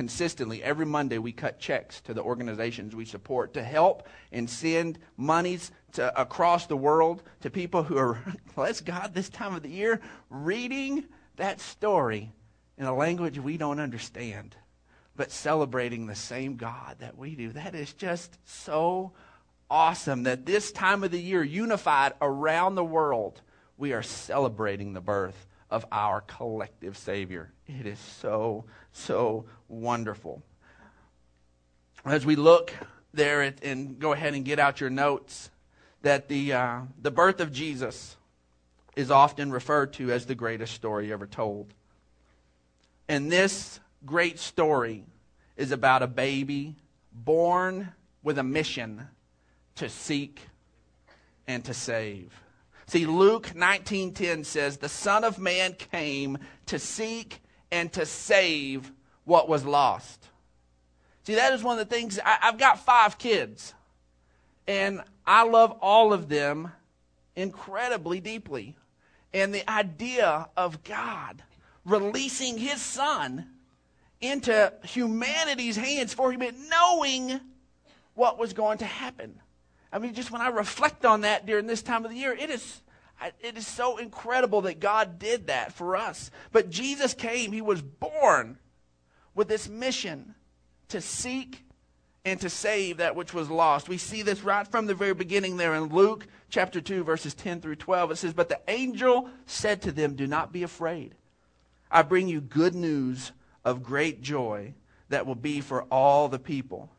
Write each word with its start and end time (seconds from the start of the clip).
consistently 0.00 0.62
every 0.62 0.86
Monday 0.86 1.18
we 1.18 1.30
cut 1.30 1.60
checks 1.60 2.00
to 2.00 2.14
the 2.14 2.22
organizations 2.22 2.96
we 2.96 3.04
support 3.04 3.52
to 3.52 3.62
help 3.62 4.08
and 4.32 4.48
send 4.48 4.98
monies 5.18 5.72
to 5.92 6.18
across 6.18 6.64
the 6.64 6.76
world 6.76 7.22
to 7.42 7.50
people 7.50 7.82
who 7.82 7.98
are 7.98 8.18
bless 8.54 8.80
God 8.80 9.12
this 9.12 9.28
time 9.28 9.54
of 9.54 9.62
the 9.62 9.68
year 9.68 10.00
reading 10.30 11.04
that 11.36 11.60
story 11.60 12.32
in 12.78 12.86
a 12.86 12.96
language 12.96 13.38
we 13.38 13.58
don't 13.58 13.78
understand 13.78 14.56
but 15.16 15.30
celebrating 15.30 16.06
the 16.06 16.14
same 16.14 16.56
God 16.56 16.96
that 17.00 17.18
we 17.18 17.34
do 17.34 17.52
that 17.52 17.74
is 17.74 17.92
just 17.92 18.38
so 18.46 19.12
awesome 19.68 20.22
that 20.22 20.46
this 20.46 20.72
time 20.72 21.04
of 21.04 21.10
the 21.10 21.20
year 21.20 21.44
unified 21.44 22.14
around 22.22 22.74
the 22.74 22.82
world 22.82 23.42
we 23.76 23.92
are 23.92 24.02
celebrating 24.02 24.94
the 24.94 25.02
birth 25.02 25.46
of 25.70 25.84
our 25.92 26.20
collective 26.22 26.96
Savior. 26.96 27.52
It 27.78 27.86
is 27.86 27.98
so, 27.98 28.64
so 28.92 29.44
wonderful. 29.68 30.42
As 32.04 32.26
we 32.26 32.34
look 32.34 32.72
there 33.12 33.42
at, 33.42 33.62
and 33.62 33.98
go 33.98 34.12
ahead 34.12 34.34
and 34.34 34.44
get 34.44 34.58
out 34.58 34.80
your 34.80 34.90
notes, 34.90 35.50
that 36.02 36.28
the, 36.28 36.52
uh, 36.52 36.80
the 37.00 37.10
birth 37.10 37.40
of 37.40 37.52
Jesus 37.52 38.16
is 38.96 39.10
often 39.10 39.52
referred 39.52 39.92
to 39.94 40.10
as 40.10 40.26
the 40.26 40.34
greatest 40.34 40.74
story 40.74 41.12
ever 41.12 41.26
told. 41.26 41.72
And 43.08 43.30
this 43.30 43.80
great 44.04 44.38
story 44.38 45.04
is 45.56 45.72
about 45.72 46.02
a 46.02 46.06
baby 46.06 46.76
born 47.12 47.92
with 48.22 48.38
a 48.38 48.42
mission 48.42 49.08
to 49.76 49.88
seek 49.88 50.40
and 51.46 51.64
to 51.64 51.74
save. 51.74 52.42
See, 52.86 53.06
Luke 53.06 53.54
19:10 53.54 54.44
says, 54.44 54.78
"The 54.78 54.88
Son 54.88 55.22
of 55.22 55.38
Man 55.38 55.74
came 55.74 56.38
to 56.66 56.78
seek 56.78 57.40
and 57.70 57.92
to 57.92 58.06
save 58.06 58.92
what 59.24 59.48
was 59.48 59.64
lost." 59.64 60.28
See, 61.24 61.34
that 61.34 61.52
is 61.52 61.62
one 61.62 61.78
of 61.78 61.88
the 61.88 61.94
things. 61.94 62.18
I, 62.24 62.38
I've 62.42 62.58
got 62.58 62.84
five 62.84 63.18
kids, 63.18 63.74
and 64.66 65.02
I 65.26 65.44
love 65.44 65.76
all 65.80 66.12
of 66.12 66.28
them 66.28 66.72
incredibly 67.36 68.20
deeply. 68.20 68.76
And 69.32 69.54
the 69.54 69.68
idea 69.70 70.48
of 70.56 70.82
God 70.82 71.42
releasing 71.84 72.58
His 72.58 72.80
Son 72.80 73.48
into 74.20 74.72
humanity's 74.82 75.76
hands 75.76 76.12
for 76.12 76.32
Him, 76.32 76.42
knowing 76.68 77.40
what 78.14 78.38
was 78.38 78.52
going 78.52 78.78
to 78.78 78.84
happen. 78.84 79.38
I 79.92 79.98
mean, 79.98 80.14
just 80.14 80.30
when 80.30 80.40
I 80.40 80.48
reflect 80.48 81.04
on 81.04 81.22
that 81.22 81.46
during 81.46 81.66
this 81.66 81.82
time 81.82 82.04
of 82.04 82.10
the 82.10 82.16
year, 82.16 82.32
it 82.32 82.50
is, 82.50 82.80
it 83.40 83.56
is 83.56 83.66
so 83.66 83.98
incredible 83.98 84.62
that 84.62 84.80
God 84.80 85.18
did 85.18 85.48
that 85.48 85.72
for 85.72 85.96
us. 85.96 86.30
But 86.52 86.70
Jesus 86.70 87.14
came, 87.14 87.52
He 87.52 87.60
was 87.60 87.82
born 87.82 88.58
with 89.34 89.48
this 89.48 89.68
mission 89.68 90.34
to 90.88 91.00
seek 91.00 91.64
and 92.24 92.40
to 92.40 92.50
save 92.50 92.98
that 92.98 93.16
which 93.16 93.32
was 93.32 93.50
lost. 93.50 93.88
We 93.88 93.98
see 93.98 94.22
this 94.22 94.42
right 94.42 94.66
from 94.66 94.86
the 94.86 94.94
very 94.94 95.14
beginning 95.14 95.56
there 95.56 95.74
in 95.74 95.84
Luke 95.84 96.26
chapter 96.50 96.80
2, 96.80 97.04
verses 97.04 97.34
10 97.34 97.60
through 97.60 97.76
12. 97.76 98.10
It 98.10 98.16
says, 98.16 98.32
But 98.32 98.48
the 98.48 98.60
angel 98.68 99.30
said 99.46 99.82
to 99.82 99.92
them, 99.92 100.14
Do 100.14 100.26
not 100.26 100.52
be 100.52 100.62
afraid. 100.62 101.14
I 101.90 102.02
bring 102.02 102.28
you 102.28 102.40
good 102.40 102.74
news 102.74 103.32
of 103.64 103.82
great 103.82 104.22
joy 104.22 104.74
that 105.08 105.26
will 105.26 105.34
be 105.34 105.60
for 105.60 105.82
all 105.84 106.28
the 106.28 106.38
people. 106.38 106.90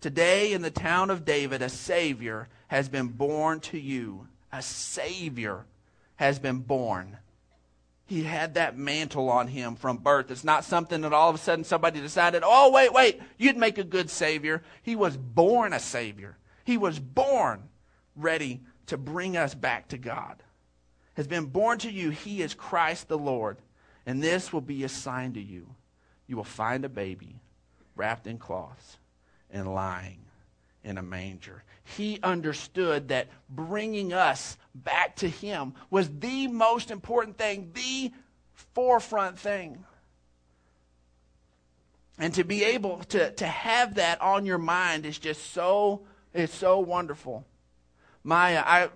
Today 0.00 0.52
in 0.52 0.62
the 0.62 0.70
town 0.70 1.10
of 1.10 1.24
David, 1.24 1.60
a 1.60 1.68
Savior 1.68 2.48
has 2.68 2.88
been 2.88 3.08
born 3.08 3.60
to 3.60 3.78
you. 3.78 4.28
A 4.52 4.62
Savior 4.62 5.66
has 6.16 6.38
been 6.38 6.60
born. 6.60 7.18
He 8.06 8.22
had 8.22 8.54
that 8.54 8.76
mantle 8.76 9.28
on 9.28 9.48
him 9.48 9.76
from 9.76 9.98
birth. 9.98 10.30
It's 10.30 10.44
not 10.44 10.64
something 10.64 11.02
that 11.02 11.12
all 11.12 11.28
of 11.28 11.34
a 11.34 11.38
sudden 11.38 11.64
somebody 11.64 12.00
decided, 12.00 12.42
oh, 12.44 12.70
wait, 12.72 12.92
wait, 12.92 13.20
you'd 13.36 13.58
make 13.58 13.76
a 13.76 13.84
good 13.84 14.08
Savior. 14.08 14.62
He 14.82 14.96
was 14.96 15.16
born 15.16 15.74
a 15.74 15.78
Savior. 15.78 16.38
He 16.64 16.78
was 16.78 16.98
born 16.98 17.68
ready 18.16 18.62
to 18.86 18.96
bring 18.96 19.36
us 19.36 19.54
back 19.54 19.88
to 19.88 19.98
God. 19.98 20.42
Has 21.14 21.26
been 21.26 21.46
born 21.46 21.78
to 21.80 21.90
you. 21.90 22.10
He 22.10 22.42
is 22.42 22.54
Christ 22.54 23.08
the 23.08 23.18
Lord. 23.18 23.58
And 24.06 24.22
this 24.22 24.52
will 24.52 24.62
be 24.62 24.84
a 24.84 24.88
sign 24.88 25.34
to 25.34 25.40
you. 25.40 25.74
You 26.26 26.36
will 26.36 26.44
find 26.44 26.84
a 26.84 26.88
baby 26.88 27.40
wrapped 27.94 28.26
in 28.26 28.38
cloths 28.38 28.96
and 29.50 29.74
lying 29.74 30.20
in 30.84 30.98
a 30.98 31.02
manger. 31.02 31.64
He 31.96 32.18
understood 32.22 33.08
that 33.08 33.28
bringing 33.48 34.12
us 34.12 34.56
back 34.74 35.16
to 35.16 35.28
Him 35.28 35.74
was 35.90 36.08
the 36.18 36.46
most 36.48 36.90
important 36.90 37.38
thing, 37.38 37.70
the 37.74 38.12
forefront 38.74 39.38
thing. 39.38 39.84
And 42.18 42.34
to 42.34 42.44
be 42.44 42.64
able 42.64 42.98
to, 43.04 43.30
to 43.30 43.46
have 43.46 43.94
that 43.94 44.20
on 44.20 44.44
your 44.44 44.58
mind 44.58 45.06
is 45.06 45.18
just 45.18 45.52
so, 45.52 46.02
it's 46.34 46.54
so 46.54 46.80
wonderful. 46.80 47.46
My, 48.24 48.58
I, 48.58 48.88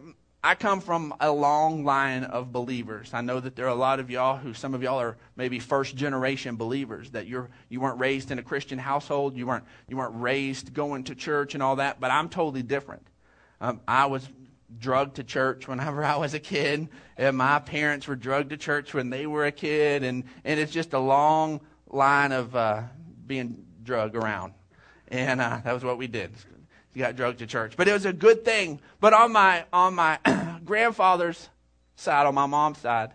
I 0.44 0.56
come 0.56 0.80
from 0.80 1.14
a 1.20 1.30
long 1.30 1.84
line 1.84 2.25
of 2.25 2.50
believers. 2.50 3.14
I 3.14 3.20
know 3.20 3.38
that 3.38 3.54
there 3.54 3.66
are 3.66 3.69
a 3.69 3.76
lot 3.76 4.00
of 4.00 4.10
y'all 4.10 4.36
who, 4.36 4.54
some 4.54 4.75
of 4.75 4.82
y'all 4.82 5.00
are 5.00 5.16
maybe 5.36 5.60
first 5.60 5.94
generation 5.94 6.56
believers, 6.56 7.12
that 7.12 7.28
you're, 7.28 7.48
you 7.69 7.80
weren't 7.80 8.00
raised 8.00 8.32
in 8.32 8.41
a 8.41 8.42
Christian 8.42 8.76
household, 8.76 9.36
you 9.36 9.47
weren't, 9.47 9.62
you 9.86 9.97
weren't 9.97 10.20
raised 10.20 10.75
going 10.75 11.04
to 11.04 11.14
church 11.14 11.54
and 11.54 11.62
all 11.62 11.76
that, 11.76 12.00
but 12.00 12.10
I'm 12.10 12.28
totally 12.28 12.64
different. 12.64 13.06
Um, 13.60 13.81
I 13.86 14.06
was 14.06 14.28
drugged 14.81 15.16
to 15.16 15.25
church 15.25 15.69
whenever 15.69 16.04
I 16.04 16.16
was 16.16 16.34
a 16.34 16.41
kid, 16.41 16.88
and 17.16 17.36
my 17.36 17.60
parents 17.60 18.08
were 18.08 18.16
drugged 18.16 18.50
to 18.50 18.56
church 18.56 18.94
when 18.94 19.10
they 19.10 19.28
were 19.28 19.47
a 19.47 19.52
kid, 19.52 20.02
and, 20.02 20.25
and 20.44 20.58
it's 20.58 20.72
just 20.72 20.92
a 20.92 20.98
long 20.98 21.60
line 21.86 22.32
of 22.32 22.56
uh, 22.56 22.82
being 23.28 23.64
drugged 23.84 24.16
around. 24.16 24.54
And 25.06 25.41
uh, 25.41 25.60
that 25.62 25.72
was 25.72 25.84
what 25.84 25.98
we 25.98 26.08
did. 26.08 26.32
Got 26.97 27.16
drugged 27.16 27.38
to 27.38 27.47
church. 27.47 27.75
But 27.76 27.88
it 27.88 27.92
was 27.92 28.04
a 28.04 28.12
good 28.12 28.44
thing. 28.44 28.80
But 29.00 29.14
on 29.14 29.32
my 29.32 29.64
on 29.72 29.94
my 29.94 30.19
grandfather's 30.64 31.48
side, 31.97 32.26
on 32.26 32.34
my 32.34 32.47
mom's 32.47 32.78
side, 32.78 33.12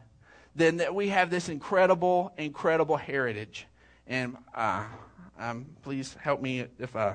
then 0.55 0.81
we 0.93 1.09
have 1.09 1.29
this 1.29 1.49
incredible, 1.49 2.33
incredible 2.37 2.97
heritage. 2.97 3.67
And 4.07 4.37
uh, 4.55 4.85
um, 5.37 5.67
please 5.83 6.15
help 6.19 6.41
me 6.41 6.65
if 6.79 6.95
uh, 6.95 7.13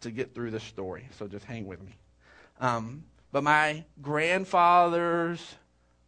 to 0.00 0.10
get 0.10 0.34
through 0.34 0.52
this 0.52 0.62
story. 0.62 1.08
So 1.18 1.26
just 1.26 1.44
hang 1.44 1.66
with 1.66 1.82
me. 1.82 1.96
Um, 2.60 3.04
but 3.32 3.42
my 3.42 3.84
grandfather's 4.00 5.56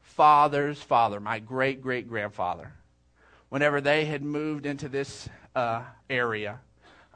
father's 0.01 0.81
father, 0.81 1.19
my 1.19 1.41
great 1.41 1.83
great 1.83 2.09
grandfather, 2.09 2.73
whenever 3.49 3.81
they 3.81 4.05
had 4.05 4.23
moved 4.23 4.65
into 4.65 4.89
this 4.89 5.29
uh, 5.57 5.83
area, 6.09 6.61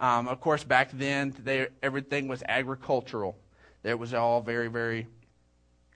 um, 0.00 0.28
of 0.28 0.40
course, 0.40 0.64
back 0.64 0.90
then, 0.92 1.34
they, 1.44 1.68
everything 1.82 2.26
was 2.26 2.42
agricultural. 2.48 3.36
It 3.84 3.98
was 3.98 4.14
all 4.14 4.40
very, 4.40 4.68
very 4.68 5.06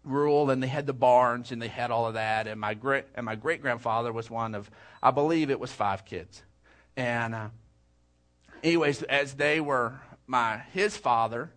rural, 0.04 0.50
and 0.50 0.62
they 0.62 0.66
had 0.66 0.86
the 0.86 0.92
barns, 0.92 1.52
and 1.52 1.60
they 1.60 1.68
had 1.68 1.90
all 1.90 2.06
of 2.06 2.14
that. 2.14 2.46
And 2.46 2.60
my 2.60 2.74
great 2.74 3.06
and 3.14 3.24
my 3.24 3.34
great 3.34 3.62
grandfather 3.62 4.12
was 4.12 4.30
one 4.30 4.54
of, 4.54 4.70
I 5.02 5.10
believe, 5.10 5.50
it 5.50 5.58
was 5.58 5.72
five 5.72 6.04
kids. 6.04 6.42
And 6.96 7.34
uh, 7.34 7.48
anyways, 8.62 9.02
as 9.04 9.34
they 9.34 9.58
were, 9.60 10.00
my 10.26 10.58
his 10.72 10.96
father 10.98 11.50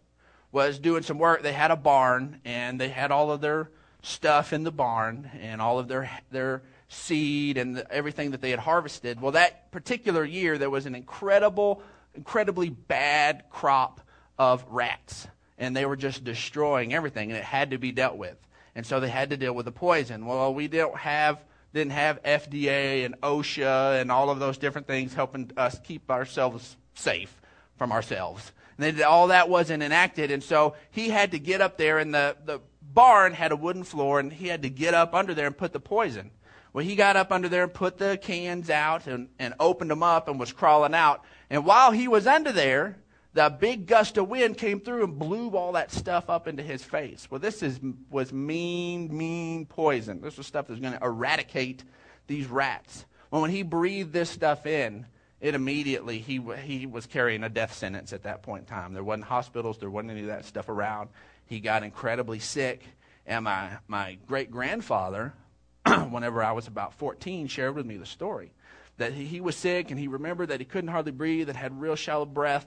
was 0.51 0.79
doing 0.79 1.03
some 1.03 1.19
work. 1.19 1.43
They 1.43 1.53
had 1.53 1.71
a 1.71 1.75
barn, 1.75 2.39
and 2.45 2.79
they 2.79 2.89
had 2.89 3.11
all 3.11 3.29
of 3.29 3.41
their 3.41 3.69
stuff 4.01 4.53
in 4.53 4.63
the 4.63 4.71
barn, 4.71 5.29
and 5.41 5.61
all 5.61 5.79
of 5.79 5.89
their 5.89 6.09
their 6.31 6.63
seed 6.87 7.57
and 7.57 7.75
the, 7.75 7.91
everything 7.91 8.31
that 8.31 8.39
they 8.39 8.51
had 8.51 8.59
harvested. 8.59 9.21
Well, 9.21 9.33
that 9.33 9.69
particular 9.71 10.23
year, 10.23 10.57
there 10.57 10.69
was 10.69 10.85
an 10.85 10.95
incredible 10.95 11.83
incredibly 12.17 12.69
bad 12.69 13.43
crop 13.49 14.01
of 14.37 14.65
rats. 14.69 15.27
And 15.57 15.75
they 15.75 15.85
were 15.85 15.95
just 15.95 16.23
destroying 16.23 16.93
everything, 16.93 17.31
and 17.31 17.37
it 17.37 17.43
had 17.43 17.71
to 17.71 17.77
be 17.77 17.91
dealt 17.91 18.17
with. 18.17 18.37
And 18.75 18.85
so 18.85 18.99
they 18.99 19.09
had 19.09 19.31
to 19.31 19.37
deal 19.37 19.53
with 19.53 19.65
the 19.65 19.71
poison. 19.71 20.25
Well, 20.25 20.53
we 20.53 20.67
don't 20.67 20.97
have 20.97 21.43
didn't 21.73 21.91
have 21.91 22.23
FDA 22.23 23.05
and 23.05 23.19
OSHA 23.21 24.01
and 24.01 24.11
all 24.11 24.29
of 24.29 24.39
those 24.39 24.57
different 24.57 24.87
things 24.87 25.13
helping 25.13 25.51
us 25.57 25.77
keep 25.83 26.09
ourselves 26.09 26.75
safe 26.95 27.41
from 27.77 27.91
ourselves. 27.91 28.51
And 28.79 29.01
all 29.01 29.27
that 29.27 29.49
wasn't 29.49 29.83
enacted, 29.83 30.31
and 30.31 30.43
so 30.43 30.75
he 30.91 31.09
had 31.09 31.31
to 31.31 31.39
get 31.39 31.61
up 31.61 31.77
there, 31.77 31.97
and 31.97 32.13
the, 32.13 32.37
the 32.45 32.61
barn 32.81 33.33
had 33.33 33.51
a 33.51 33.55
wooden 33.55 33.83
floor, 33.83 34.19
and 34.19 34.31
he 34.31 34.47
had 34.47 34.61
to 34.63 34.69
get 34.69 34.93
up 34.93 35.13
under 35.13 35.33
there 35.33 35.47
and 35.47 35.57
put 35.57 35.73
the 35.73 35.79
poison. 35.79 36.31
Well, 36.73 36.85
he 36.85 36.95
got 36.95 37.15
up 37.15 37.31
under 37.31 37.49
there 37.49 37.63
and 37.63 37.73
put 37.73 37.97
the 37.97 38.19
cans 38.21 38.69
out 38.69 39.07
and, 39.07 39.29
and 39.39 39.55
opened 39.59 39.89
them 39.89 40.03
up 40.03 40.27
and 40.27 40.39
was 40.39 40.53
crawling 40.53 40.93
out. 40.93 41.23
And 41.49 41.65
while 41.65 41.91
he 41.91 42.07
was 42.07 42.27
under 42.27 42.51
there, 42.51 42.97
the 43.33 43.49
big 43.49 43.85
gust 43.85 44.17
of 44.17 44.27
wind 44.27 44.57
came 44.57 44.79
through 44.79 45.03
and 45.03 45.19
blew 45.19 45.49
all 45.51 45.73
that 45.73 45.91
stuff 45.91 46.29
up 46.29 46.47
into 46.47 46.63
his 46.63 46.83
face. 46.83 47.27
Well, 47.29 47.39
this 47.39 47.61
is, 47.61 47.79
was 48.09 48.33
mean, 48.33 49.15
mean 49.15 49.65
poison. 49.65 50.21
This 50.21 50.37
was 50.37 50.47
stuff 50.47 50.67
that 50.67 50.73
was 50.73 50.79
going 50.79 50.97
to 50.97 51.05
eradicate 51.05 51.83
these 52.25 52.47
rats. 52.47 53.05
Well, 53.29 53.41
when 53.41 53.51
he 53.51 53.63
breathed 53.63 54.11
this 54.11 54.29
stuff 54.29 54.65
in, 54.65 55.05
it 55.39 55.53
immediately, 55.53 56.17
he, 56.17 56.41
he 56.63 56.87
was 56.87 57.05
carrying 57.05 57.43
a 57.43 57.49
death 57.49 57.73
sentence 57.73 58.11
at 58.11 58.23
that 58.23 58.41
point 58.41 58.61
in 58.61 58.67
time. 58.67 58.93
There 58.93 59.03
wasn't 59.03 59.25
hospitals, 59.25 59.77
there 59.77 59.89
wasn't 59.89 60.11
any 60.11 60.21
of 60.21 60.27
that 60.27 60.45
stuff 60.45 60.67
around. 60.67 61.09
He 61.45 61.59
got 61.59 61.83
incredibly 61.83 62.39
sick. 62.39 62.81
And 63.27 63.45
my, 63.45 63.69
my 63.87 64.17
great 64.25 64.49
grandfather, 64.49 65.33
whenever 66.09 66.43
I 66.43 66.53
was 66.53 66.65
about 66.65 66.95
14, 66.95 67.47
shared 67.47 67.75
with 67.75 67.85
me 67.85 67.97
the 67.97 68.05
story 68.05 68.51
that 68.97 69.13
he, 69.13 69.39
was 69.39 69.55
sick 69.55 69.91
and 69.91 69.99
he 69.99 70.07
remembered 70.07 70.49
that 70.49 70.59
he 70.59 70.65
couldn't 70.65 70.89
hardly 70.89 71.11
breathe 71.11 71.49
and 71.49 71.57
had 71.57 71.79
real 71.79 71.95
shallow 71.95 72.25
breath 72.25 72.65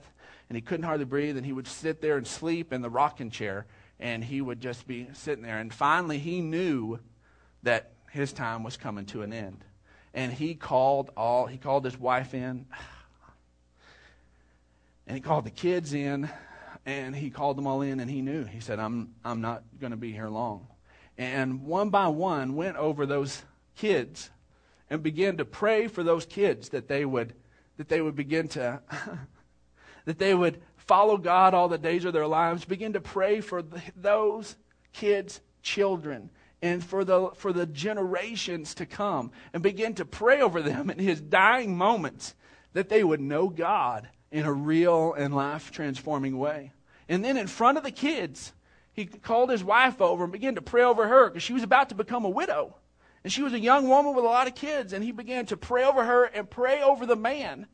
and 0.49 0.55
he 0.55 0.61
couldn't 0.61 0.85
hardly 0.85 1.05
breathe 1.05 1.37
and 1.37 1.45
he 1.45 1.53
would 1.53 1.67
sit 1.67 2.01
there 2.01 2.17
and 2.17 2.25
sleep 2.25 2.71
in 2.71 2.81
the 2.81 2.89
rocking 2.89 3.29
chair 3.29 3.65
and 3.99 4.23
he 4.23 4.41
would 4.41 4.59
just 4.59 4.87
be 4.87 5.07
sitting 5.13 5.43
there. 5.43 5.59
And 5.59 5.73
finally, 5.73 6.17
he 6.17 6.41
knew 6.41 6.99
that 7.63 7.91
his 8.09 8.33
time 8.33 8.63
was 8.63 8.75
coming 8.75 9.05
to 9.07 9.21
an 9.21 9.31
end. 9.31 9.63
And 10.13 10.33
he 10.33 10.55
called 10.55 11.11
all, 11.15 11.45
he 11.45 11.57
called 11.57 11.85
his 11.85 11.97
wife 11.97 12.33
in, 12.33 12.65
and 15.07 15.15
he 15.15 15.21
called 15.21 15.45
the 15.45 15.51
kids 15.51 15.93
in, 15.93 16.29
and 16.85 17.15
he 17.15 17.29
called 17.29 17.57
them 17.57 17.67
all 17.67 17.81
in, 17.81 17.99
and 17.99 18.09
he 18.09 18.21
knew. 18.21 18.43
He 18.43 18.59
said, 18.59 18.79
I'm, 18.79 19.13
I'm 19.23 19.39
not 19.39 19.63
going 19.79 19.91
to 19.91 19.97
be 19.97 20.11
here 20.11 20.27
long. 20.27 20.67
And 21.17 21.63
one 21.63 21.89
by 21.89 22.07
one 22.07 22.55
went 22.55 22.75
over 22.75 23.05
those 23.05 23.43
kids 23.75 24.29
and 24.91 25.01
began 25.01 25.37
to 25.37 25.45
pray 25.45 25.87
for 25.87 26.03
those 26.03 26.25
kids 26.25 26.69
that 26.69 26.89
they 26.89 27.05
would, 27.05 27.33
that 27.77 27.87
they 27.87 28.01
would 28.01 28.15
begin 28.15 28.49
to, 28.49 28.81
that 30.05 30.19
they 30.19 30.35
would 30.35 30.61
follow 30.75 31.17
God 31.17 31.53
all 31.53 31.69
the 31.69 31.77
days 31.77 32.03
of 32.03 32.11
their 32.11 32.27
lives, 32.27 32.65
begin 32.65 32.91
to 32.93 32.99
pray 32.99 33.39
for 33.39 33.63
those 33.95 34.57
kids' 34.91 35.39
children 35.63 36.29
and 36.61 36.83
for 36.83 37.05
the, 37.05 37.29
for 37.37 37.53
the 37.53 37.65
generations 37.65 38.75
to 38.75 38.85
come, 38.85 39.31
and 39.53 39.63
begin 39.63 39.95
to 39.95 40.03
pray 40.03 40.41
over 40.41 40.61
them 40.61 40.89
in 40.89 40.99
his 40.99 41.21
dying 41.21 41.75
moments 41.75 42.35
that 42.73 42.89
they 42.89 43.03
would 43.03 43.21
know 43.21 43.47
God 43.47 44.09
in 44.29 44.45
a 44.45 44.51
real 44.51 45.13
and 45.13 45.33
life 45.33 45.71
transforming 45.71 46.37
way. 46.37 46.73
And 47.07 47.23
then 47.23 47.37
in 47.37 47.47
front 47.47 47.77
of 47.77 47.85
the 47.85 47.91
kids, 47.91 48.51
he 48.91 49.05
called 49.05 49.49
his 49.49 49.63
wife 49.63 50.01
over 50.01 50.25
and 50.25 50.33
began 50.33 50.55
to 50.55 50.61
pray 50.61 50.83
over 50.83 51.07
her 51.07 51.29
because 51.29 51.43
she 51.43 51.53
was 51.53 51.63
about 51.63 51.89
to 51.89 51.95
become 51.95 52.25
a 52.25 52.29
widow. 52.29 52.75
And 53.23 53.31
she 53.31 53.43
was 53.43 53.53
a 53.53 53.59
young 53.59 53.87
woman 53.87 54.15
with 54.15 54.25
a 54.25 54.27
lot 54.27 54.47
of 54.47 54.55
kids, 54.55 54.93
and 54.93 55.03
he 55.03 55.11
began 55.11 55.45
to 55.47 55.57
pray 55.57 55.83
over 55.83 56.03
her 56.03 56.25
and 56.25 56.49
pray 56.49 56.81
over 56.81 57.05
the 57.05 57.15
man 57.15 57.67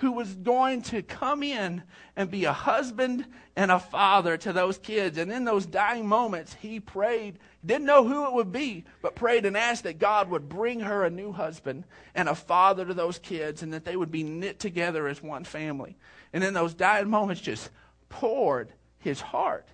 who 0.00 0.12
was 0.12 0.34
going 0.34 0.80
to 0.80 1.02
come 1.02 1.42
in 1.42 1.82
and 2.16 2.30
be 2.30 2.46
a 2.46 2.52
husband 2.52 3.26
and 3.54 3.70
a 3.70 3.78
father 3.78 4.38
to 4.38 4.52
those 4.52 4.78
kids. 4.78 5.18
And 5.18 5.30
in 5.30 5.44
those 5.44 5.66
dying 5.66 6.06
moments, 6.06 6.54
he 6.54 6.80
prayed, 6.80 7.38
didn't 7.64 7.84
know 7.84 8.04
who 8.04 8.26
it 8.26 8.32
would 8.32 8.50
be, 8.50 8.84
but 9.02 9.14
prayed 9.14 9.44
and 9.44 9.58
asked 9.58 9.82
that 9.84 9.98
God 9.98 10.30
would 10.30 10.48
bring 10.48 10.80
her 10.80 11.04
a 11.04 11.10
new 11.10 11.32
husband 11.32 11.84
and 12.14 12.30
a 12.30 12.34
father 12.34 12.86
to 12.86 12.94
those 12.94 13.18
kids 13.18 13.62
and 13.62 13.74
that 13.74 13.84
they 13.84 13.94
would 13.94 14.10
be 14.10 14.22
knit 14.22 14.58
together 14.58 15.06
as 15.06 15.22
one 15.22 15.44
family. 15.44 15.98
And 16.32 16.42
in 16.42 16.54
those 16.54 16.72
dying 16.72 17.10
moments, 17.10 17.42
just 17.42 17.68
poured 18.08 18.72
his 18.98 19.20
heart 19.20 19.68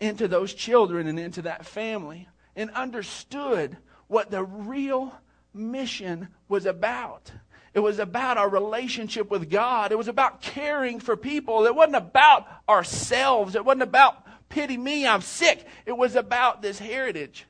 into 0.00 0.26
those 0.26 0.52
children 0.52 1.06
and 1.06 1.18
into 1.20 1.42
that 1.42 1.64
family 1.64 2.28
and 2.56 2.70
understood 2.72 3.76
what 4.12 4.30
the 4.30 4.44
real 4.44 5.12
mission 5.54 6.28
was 6.48 6.66
about. 6.66 7.32
It 7.74 7.80
was 7.80 7.98
about 7.98 8.36
our 8.36 8.48
relationship 8.48 9.30
with 9.30 9.50
God. 9.50 9.90
It 9.90 9.98
was 9.98 10.08
about 10.08 10.42
caring 10.42 11.00
for 11.00 11.16
people. 11.16 11.64
It 11.64 11.74
wasn't 11.74 11.96
about 11.96 12.46
ourselves. 12.68 13.54
It 13.54 13.64
wasn't 13.64 13.84
about 13.84 14.22
pity 14.50 14.76
me, 14.76 15.06
I'm 15.06 15.22
sick. 15.22 15.64
It 15.86 15.96
was 15.96 16.14
about 16.14 16.60
this 16.60 16.78
heritage. 16.78 17.46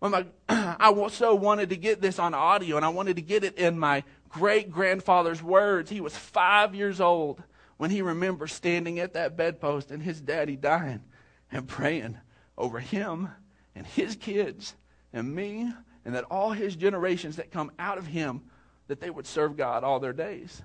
My, 0.00 0.24
I 0.48 1.08
so 1.10 1.34
wanted 1.34 1.68
to 1.70 1.76
get 1.76 2.00
this 2.00 2.18
on 2.18 2.32
audio, 2.32 2.76
and 2.76 2.84
I 2.84 2.88
wanted 2.88 3.16
to 3.16 3.22
get 3.22 3.44
it 3.44 3.58
in 3.58 3.78
my 3.78 4.04
great 4.30 4.70
grandfather's 4.70 5.42
words. 5.42 5.90
He 5.90 6.00
was 6.00 6.16
five 6.16 6.74
years 6.74 6.98
old 6.98 7.42
when 7.76 7.90
he 7.90 8.00
remembers 8.00 8.54
standing 8.54 8.98
at 8.98 9.12
that 9.12 9.36
bedpost 9.36 9.90
and 9.90 10.02
his 10.02 10.18
daddy 10.18 10.56
dying 10.56 11.02
and 11.52 11.68
praying 11.68 12.16
over 12.56 12.80
him 12.80 13.28
and 13.74 13.86
his 13.86 14.16
kids 14.16 14.74
and 15.12 15.34
me, 15.34 15.72
and 16.04 16.14
that 16.14 16.24
all 16.24 16.52
his 16.52 16.76
generations 16.76 17.36
that 17.36 17.50
come 17.50 17.70
out 17.78 17.98
of 17.98 18.06
him 18.06 18.42
that 18.88 19.00
they 19.00 19.10
would 19.10 19.26
serve 19.26 19.56
God 19.56 19.84
all 19.84 20.00
their 20.00 20.12
days. 20.12 20.62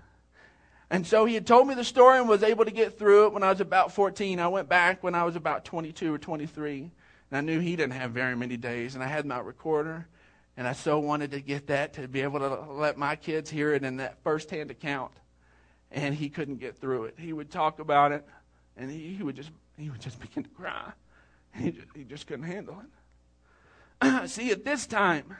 And 0.89 1.07
so 1.07 1.25
he 1.25 1.33
had 1.33 1.47
told 1.47 1.67
me 1.67 1.75
the 1.75 1.83
story 1.83 2.19
and 2.19 2.29
was 2.29 2.43
able 2.43 2.65
to 2.65 2.71
get 2.71 2.97
through 2.97 3.25
it 3.25 3.33
when 3.33 3.43
I 3.43 3.49
was 3.49 3.61
about 3.61 3.93
14. 3.93 4.39
I 4.39 4.47
went 4.47 4.69
back 4.69 5.03
when 5.03 5.15
I 5.15 5.23
was 5.23 5.35
about 5.35 5.65
22 5.65 6.13
or 6.13 6.17
23, 6.17 6.81
and 6.81 6.91
I 7.31 7.41
knew 7.41 7.59
he 7.59 7.75
didn't 7.75 7.93
have 7.93 8.11
very 8.11 8.35
many 8.35 8.57
days, 8.57 8.95
and 8.95 9.03
I 9.03 9.07
had 9.07 9.25
my 9.25 9.39
recorder, 9.39 10.07
and 10.55 10.67
I 10.67 10.73
so 10.73 10.99
wanted 10.99 11.31
to 11.31 11.41
get 11.41 11.67
that 11.67 11.93
to 11.93 12.07
be 12.07 12.21
able 12.21 12.39
to 12.39 12.71
let 12.71 12.97
my 12.97 13.15
kids 13.15 13.49
hear 13.49 13.73
it 13.73 13.83
in 13.83 13.97
that 13.97 14.21
firsthand 14.23 14.69
account. 14.71 15.11
And 15.91 16.13
he 16.15 16.29
couldn't 16.29 16.57
get 16.57 16.77
through 16.77 17.05
it. 17.05 17.15
He 17.17 17.33
would 17.33 17.51
talk 17.51 17.79
about 17.79 18.11
it, 18.11 18.25
and 18.77 18.89
he, 18.89 19.15
he 19.15 19.23
would 19.23 19.35
just 19.35 19.51
he 19.77 19.89
would 19.89 20.01
just 20.01 20.19
begin 20.19 20.43
to 20.43 20.49
cry. 20.49 20.91
He 21.55 21.71
just, 21.71 21.87
he 21.95 22.03
just 22.03 22.27
couldn't 22.27 22.45
handle 22.45 22.79
it. 22.79 22.89
See, 24.25 24.51
at 24.51 24.65
this 24.65 24.87
time, 24.87 25.35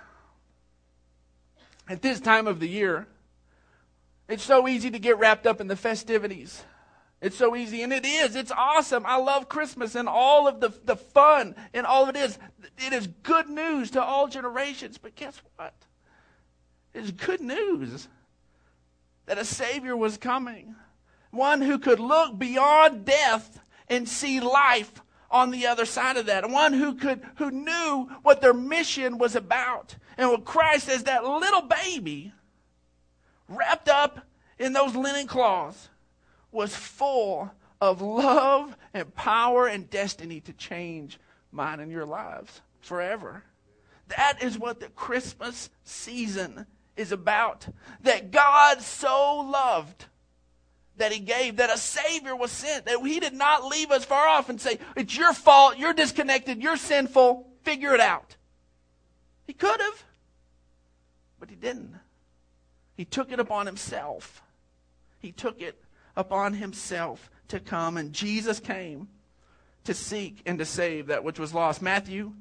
at 1.88 2.02
this 2.02 2.20
time 2.20 2.48
of 2.48 2.60
the 2.60 2.68
year, 2.68 3.08
it's 4.28 4.44
so 4.44 4.68
easy 4.68 4.90
to 4.92 5.00
get 5.00 5.18
wrapped 5.18 5.46
up 5.46 5.60
in 5.60 5.68
the 5.68 5.76
festivities. 5.76 6.64
It's 7.22 7.38
so 7.38 7.56
easy, 7.56 7.84
and 7.84 7.94
it 7.94 8.06
is. 8.06 8.36
It's 8.36 8.52
awesome. 8.52 9.06
I 9.06 9.16
love 9.16 9.48
Christmas 9.48 9.96
and 9.96 10.10
all 10.10 10.48
of 10.48 10.60
the, 10.60 10.74
the 10.84 10.98
fun 10.98 11.56
and 11.74 11.86
all 11.86 12.04
of 12.04 12.10
it 12.10 12.18
is. 12.18 12.38
It 12.86 12.92
is 12.92 13.08
good 13.08 13.50
news 13.50 13.92
to 13.92 14.04
all 14.04 14.28
generations. 14.28 14.98
But 14.98 15.16
guess 15.16 15.42
what? 15.56 15.74
It's 16.94 17.12
good 17.12 17.40
news 17.40 18.10
that 19.26 19.38
a 19.38 19.46
Savior 19.46 19.96
was 19.96 20.18
coming. 20.18 20.76
One 21.32 21.62
who 21.62 21.80
could 21.80 22.00
look 22.00 22.38
beyond 22.38 23.06
death 23.06 23.60
and 23.88 24.08
see 24.08 24.42
life 24.42 25.02
on 25.34 25.50
the 25.50 25.66
other 25.66 25.86
side 25.86 26.16
of 26.16 26.28
that. 26.28 26.50
One 26.50 26.72
who 26.74 26.94
could, 26.94 27.22
who 27.38 27.50
knew 27.50 28.10
what 28.22 28.40
their 28.40 28.54
mission 28.54 29.18
was 29.18 29.36
about. 29.36 29.98
And 30.16 30.30
what 30.30 30.46
Christ 30.46 30.88
as 30.88 31.04
that 31.04 31.26
little 31.26 31.64
baby 31.64 32.32
wrapped 33.50 33.90
up 33.90 34.20
in 34.60 34.74
those 34.74 34.96
linen 34.96 35.26
cloths 35.26 35.90
was 36.52 36.76
full 36.76 37.52
of 37.82 38.02
love 38.02 38.78
and 38.94 39.14
power 39.16 39.68
and 39.68 39.90
destiny 39.90 40.40
to 40.42 40.54
change 40.54 41.20
mine 41.52 41.80
and 41.80 41.92
your 41.92 42.06
lives 42.06 42.62
forever. 42.80 43.44
That 44.10 44.44
is 44.44 44.60
what 44.60 44.80
the 44.80 44.90
Christmas 44.90 45.72
season 45.84 46.68
is 46.96 47.12
about. 47.12 47.68
That 48.02 48.30
God 48.30 48.82
so 48.82 49.40
loved 49.40 50.06
that 50.98 51.12
he 51.12 51.20
gave, 51.20 51.58
that 51.58 51.74
a 51.74 51.78
Savior 51.78 52.36
was 52.36 52.52
sent, 52.52 52.86
that 52.86 53.00
he 53.00 53.20
did 53.20 53.34
not 53.34 53.66
leave 53.66 53.92
us 53.92 54.06
far 54.06 54.28
off 54.28 54.50
and 54.50 54.62
say, 54.62 54.80
It's 54.96 55.18
your 55.18 55.34
fault, 55.34 55.78
you're 55.78 55.94
disconnected, 55.94 56.62
you're 56.62 56.78
sinful, 56.78 57.48
figure 57.64 57.94
it 57.94 58.00
out. 58.00 58.36
He 59.48 59.54
could 59.54 59.82
have, 59.82 60.04
but 61.40 61.50
he 61.50 61.56
didn't. 61.56 61.96
He 62.96 63.06
took 63.06 63.32
it 63.32 63.40
upon 63.40 63.66
himself. 63.66 64.42
He 65.20 65.32
took 65.32 65.62
it 65.62 65.82
upon 66.16 66.54
himself 66.54 67.30
to 67.48 67.60
come, 67.60 67.98
and 67.98 68.14
Jesus 68.14 68.60
came 68.60 69.08
to 69.84 69.94
seek 69.94 70.42
and 70.46 70.60
to 70.60 70.66
save 70.66 71.08
that 71.08 71.24
which 71.24 71.40
was 71.40 71.54
lost. 71.54 71.82
Matthew 71.82 72.34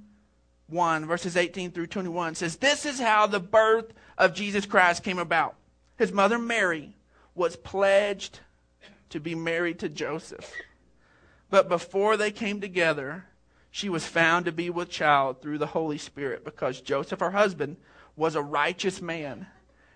1, 0.68 1.06
verses 1.06 1.37
18 1.37 1.71
through 1.71 1.87
21 1.88 2.35
says, 2.35 2.56
This 2.56 2.87
is 2.87 3.00
how 3.00 3.26
the 3.26 3.40
birth 3.40 3.92
of 4.18 4.35
Jesus 4.35 4.66
Christ 4.66 5.02
came 5.02 5.18
about. 5.18 5.56
His 5.97 6.12
mother 6.12 6.38
Mary 6.38 6.94
was 7.34 7.56
pledged 7.56 8.40
to 9.10 9.20
be 9.20 9.34
married 9.34 9.78
to 9.80 9.88
Joseph. 9.88 10.52
But 11.50 11.68
before 11.68 12.16
they 12.16 12.30
came 12.30 12.60
together, 12.60 13.26
she 13.70 13.88
was 13.88 14.06
found 14.06 14.46
to 14.46 14.52
be 14.52 14.70
with 14.70 14.90
child 14.90 15.40
through 15.40 15.58
the 15.58 15.66
Holy 15.66 15.98
Spirit 15.98 16.44
because 16.44 16.80
Joseph, 16.80 17.20
her 17.20 17.30
husband, 17.30 17.76
was 18.16 18.34
a 18.34 18.42
righteous 18.42 19.00
man 19.00 19.46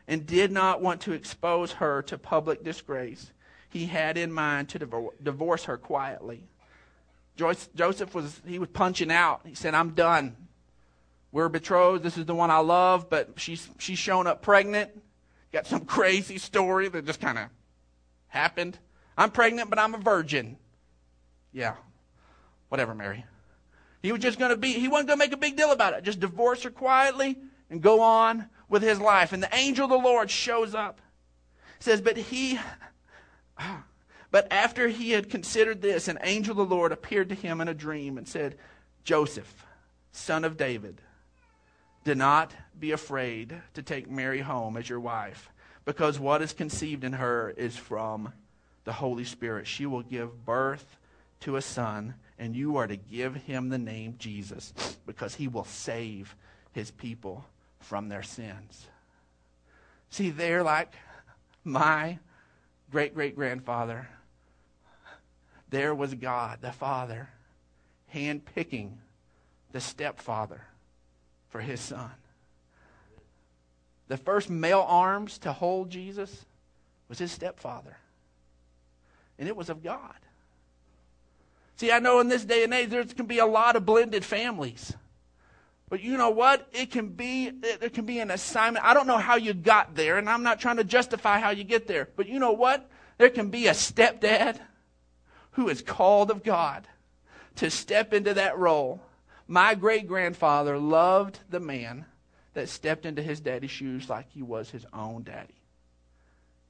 and 0.09 0.27
did 0.27 0.53
not 0.53 0.81
want 0.81 1.01
to 1.03 1.13
expose 1.13 1.73
her 1.73 2.03
to 2.03 2.17
public 2.19 2.63
disgrace. 2.63 3.33
He 3.69 3.87
had 3.87 4.17
in 4.17 4.33
mind 4.33 4.69
to 4.71 5.13
divorce 5.23 5.65
her 5.65 5.77
quietly. 5.77 6.45
Joseph 7.37 8.15
was 8.15 8.41
he 8.47 8.59
was 8.59 8.71
punching 8.71 9.11
out. 9.11 9.43
He 9.45 9.55
said, 9.55 9.75
"I'm 9.75 9.91
done. 9.91 10.37
We're 11.33 11.51
betrothed. 11.51 12.03
This 12.03 12.17
is 12.17 12.25
the 12.25 12.35
one 12.35 12.51
I 12.51 12.59
love, 12.59 13.11
but 13.11 13.31
she's 13.37 13.69
she's 13.79 13.99
shown 13.99 14.27
up 14.27 14.41
pregnant 14.41 14.91
got 15.57 15.67
some 15.67 15.87
crazy 15.87 16.37
story 16.37 16.87
that 16.87 17.07
just 17.07 17.19
kind 17.19 17.39
of 17.39 17.49
happened. 18.29 18.79
I'm 19.17 19.31
pregnant, 19.31 19.71
but 19.71 19.79
I'm 19.79 19.95
a 19.95 19.99
virgin. 19.99 20.59
Yeah. 21.51 21.77
Whatever, 22.69 22.95
Mary. 22.95 23.25
He 24.03 24.13
was 24.13 24.21
just 24.21 24.39
going 24.39 24.51
to 24.51 24.59
be, 24.59 24.75
he 24.75 24.87
wasn't 24.87 25.09
going 25.09 25.19
to 25.19 25.25
make 25.25 25.33
a 25.33 25.39
big 25.39 25.57
deal 25.57 25.73
about 25.73 25.95
it. 25.95 26.05
Just 26.05 26.21
divorce 26.21 26.63
her 26.65 26.71
quietly 26.71 27.39
and 27.71 27.81
go 27.81 28.03
on 28.03 28.51
with 28.69 28.83
his 28.83 29.01
life. 29.01 29.33
And 29.33 29.43
the 29.43 29.55
angel 29.55 29.85
of 29.85 29.91
the 29.91 29.97
Lord 29.97 30.31
shows 30.31 30.75
up. 30.75 31.01
says, 31.79 32.03
But 32.03 32.19
he, 32.19 32.59
but 34.31 34.53
after 34.53 34.89
he 34.89 35.13
had 35.13 35.31
considered 35.31 35.81
this, 35.81 36.07
an 36.07 36.19
angel 36.23 36.61
of 36.61 36.69
the 36.69 36.75
Lord 36.75 36.93
appeared 36.93 37.31
to 37.31 37.35
him 37.35 37.63
in 37.63 37.69
a 37.69 37.75
dream 37.75 38.19
and 38.19 38.29
said, 38.29 38.59
Joseph, 39.05 39.65
son 40.13 40.45
of 40.45 40.59
David, 40.59 41.01
do 42.07 42.15
not 42.15 42.55
be 42.79 42.93
afraid 42.93 43.61
to 43.75 43.83
take 43.83 44.09
Mary 44.09 44.39
home 44.39 44.77
as 44.77 44.89
your 44.89 45.01
wife, 45.01 45.51
because 45.85 46.21
what 46.21 46.41
is 46.41 46.53
conceived 46.53 47.03
in 47.03 47.15
her 47.15 47.53
is 47.57 47.77
from 47.77 48.33
the 48.85 48.93
Holy 48.93 49.25
Spirit. 49.25 49.67
She 49.67 49.87
will 49.87 50.03
give 50.03 50.45
birth 50.45 50.99
to 51.41 51.57
a 51.57 51.61
son, 51.61 52.15
and 52.39 52.55
you 52.55 52.77
are 52.77 52.87
to 52.87 52.97
give 52.97 53.35
him 53.35 53.71
the 53.71 53.79
name 53.79 54.15
Jesus, 54.19 54.73
because 55.05 55.35
he 55.35 55.49
will 55.49 55.65
save 55.65 56.37
his 56.71 56.93
people 56.93 57.45
from 57.81 58.09
their 58.09 58.23
sins. 58.23 58.87
See, 60.09 60.31
they're 60.31 60.63
like 60.63 60.95
my 61.65 62.21
great 62.93 63.17
great 63.17 63.35
grandfather. 63.35 64.09
There 65.71 65.93
was 65.93 66.15
God, 66.15 66.61
the 66.61 66.71
Father, 66.71 67.31
handpicking 68.15 68.93
the 69.73 69.81
stepfather 69.81 70.63
for 71.57 71.63
his 71.63 71.81
son. 71.81 72.11
The 74.09 74.19
first 74.19 74.51
male 74.51 74.85
arms 74.87 75.39
to 75.39 75.55
hold 75.55 75.89
Jesus 75.89 76.45
was 77.09 77.19
his 77.19 77.33
stepfather. 77.33 77.97
And 79.39 79.49
it 79.49 79.57
was 79.57 79.71
of 79.71 79.83
God. 79.83 80.17
See, 81.77 81.91
I 81.91 81.99
know 81.99 82.21
in 82.21 82.29
this 82.29 82.45
day 82.45 82.63
and 82.63 82.75
age 82.75 82.91
there 82.91 83.05
can 83.05 83.25
be 83.25 83.39
a 83.39 83.47
lot 83.47 83.75
of 83.75 83.87
blended 83.87 84.23
families. 84.23 84.93
But 85.89 86.03
you 86.03 86.19
know 86.19 86.29
what? 86.29 86.69
It 86.75 86.91
can 86.91 87.09
be 87.09 87.49
there 87.49 87.89
can 87.89 88.05
be 88.05 88.19
an 88.19 88.31
assignment. 88.31 88.85
I 88.85 88.93
don't 88.93 89.07
know 89.07 89.17
how 89.17 89.37
you 89.37 89.55
got 89.55 89.95
there, 89.95 90.19
and 90.19 90.29
I'm 90.29 90.43
not 90.43 90.61
trying 90.61 90.77
to 90.77 90.85
justify 90.85 91.39
how 91.39 91.51
you 91.51 91.65
get 91.65 91.87
there. 91.87 92.11
But 92.17 92.29
you 92.29 92.39
know 92.39 92.53
what? 92.53 92.87
There 93.17 93.31
can 93.31 93.49
be 93.49 93.67
a 93.67 93.73
stepdad 93.73 94.61
who 95.53 95.71
is 95.71 95.81
called 95.81 96.31
of 96.31 96.45
God 96.45 96.87
to 97.55 97.71
step 97.71 98.13
into 98.13 98.35
that 98.35 98.59
role. 98.59 99.01
My 99.47 99.75
great 99.75 100.09
grandfather 100.09 100.79
loved 100.79 101.41
the 101.49 101.61
man 101.61 102.07
that 102.55 102.69
stepped 102.69 103.07
into 103.07 103.23
his 103.23 103.41
daddy's 103.41 103.71
shoes 103.71 104.09
like 104.09 104.31
he 104.31 104.43
was 104.43 104.71
his 104.71 104.87
own 104.93 105.23
daddy. 105.23 105.61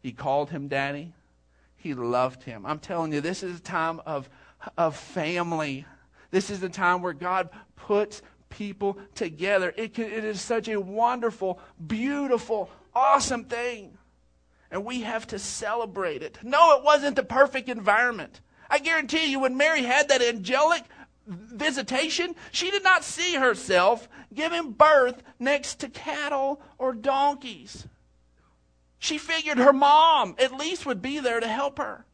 He 0.01 0.13
called 0.13 0.51
him 0.51 0.69
daddy. 0.69 1.15
He 1.77 1.95
loved 1.95 2.43
him. 2.43 2.67
I'm 2.67 2.79
telling 2.79 3.13
you, 3.13 3.21
this 3.21 3.43
is 3.43 3.59
a 3.59 3.63
time 3.63 4.01
of, 4.05 4.29
of 4.77 4.97
family. 4.97 5.87
This 6.31 6.51
is 6.51 6.61
the 6.61 6.69
time 6.69 7.03
where 7.03 7.13
God 7.13 7.49
puts 7.77 8.23
people 8.49 8.99
together. 9.15 9.73
It, 9.77 9.95
can, 9.95 10.07
it 10.07 10.25
is 10.25 10.41
such 10.41 10.69
a 10.69 10.81
wonderful, 10.81 11.61
beautiful, 11.87 12.71
awesome 12.95 13.45
thing. 13.45 13.97
And 14.71 14.85
we 14.85 15.03
have 15.03 15.27
to 15.29 15.39
celebrate 15.39 16.23
it. 16.23 16.39
No, 16.43 16.77
it 16.77 16.85
wasn't 16.85 17.17
the 17.17 17.23
perfect 17.23 17.69
environment. 17.69 18.41
I 18.69 18.81
guarantee 18.81 19.31
you, 19.31 19.41
when 19.41 19.57
Mary 19.57 19.83
had 19.83 20.09
that 20.09 20.23
angelic 20.23 20.83
visitation, 21.27 22.35
she 22.53 22.71
did 22.71 22.85
not 22.85 23.05
see 23.05 23.35
herself 23.35 24.09
giving 24.33 24.73
birth 24.73 25.23
next 25.39 25.81
to 25.81 25.89
cattle 25.89 26.61
or 26.79 26.93
donkeys. 26.93 27.87
She 28.99 29.19
figured 29.19 29.59
her 29.59 29.73
mom 29.73 30.37
at 30.39 30.57
least 30.57 30.87
would 30.87 31.03
be 31.03 31.19
there 31.19 31.41
to 31.41 31.49
help 31.49 31.79
her. 31.79 32.05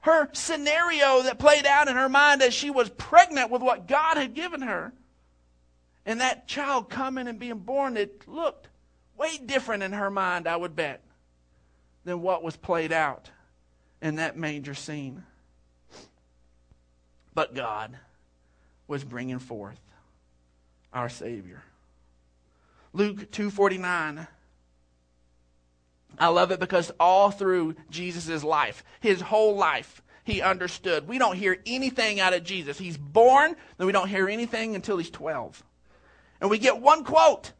Her 0.00 0.28
scenario 0.32 1.22
that 1.22 1.38
played 1.38 1.66
out 1.66 1.88
in 1.88 1.96
her 1.96 2.08
mind 2.08 2.42
as 2.42 2.54
she 2.54 2.70
was 2.70 2.90
pregnant 2.90 3.50
with 3.50 3.62
what 3.62 3.88
God 3.88 4.16
had 4.16 4.34
given 4.34 4.62
her, 4.62 4.92
and 6.04 6.20
that 6.20 6.46
child 6.46 6.88
coming 6.88 7.26
and 7.26 7.40
being 7.40 7.58
born, 7.58 7.96
it 7.96 8.28
looked 8.28 8.68
way 9.16 9.38
different 9.38 9.82
in 9.82 9.92
her 9.92 10.10
mind, 10.10 10.46
I 10.46 10.56
would 10.56 10.76
bet, 10.76 11.02
than 12.04 12.22
what 12.22 12.44
was 12.44 12.56
played 12.56 12.92
out 12.92 13.30
in 14.00 14.16
that 14.16 14.36
manger 14.36 14.74
scene. 14.74 15.24
But 17.36 17.54
God 17.54 17.98
was 18.88 19.04
bringing 19.04 19.38
forth 19.38 19.78
our 20.90 21.10
Savior. 21.10 21.62
Luke 22.94 23.30
2:49 23.30 24.26
I 26.18 26.28
love 26.28 26.50
it 26.50 26.58
because 26.58 26.90
all 26.98 27.30
through 27.30 27.76
Jesus' 27.90 28.42
life, 28.42 28.82
his 29.00 29.20
whole 29.20 29.54
life, 29.54 30.00
he 30.24 30.40
understood. 30.40 31.06
We 31.06 31.18
don't 31.18 31.36
hear 31.36 31.60
anything 31.66 32.20
out 32.20 32.32
of 32.32 32.42
Jesus. 32.42 32.78
He's 32.78 32.96
born, 32.96 33.54
then 33.76 33.86
we 33.86 33.92
don't 33.92 34.08
hear 34.08 34.30
anything 34.30 34.74
until 34.74 34.96
he's 34.96 35.10
12. 35.10 35.62
And 36.40 36.48
we 36.48 36.56
get 36.56 36.80
one 36.80 37.04
quote. 37.04 37.52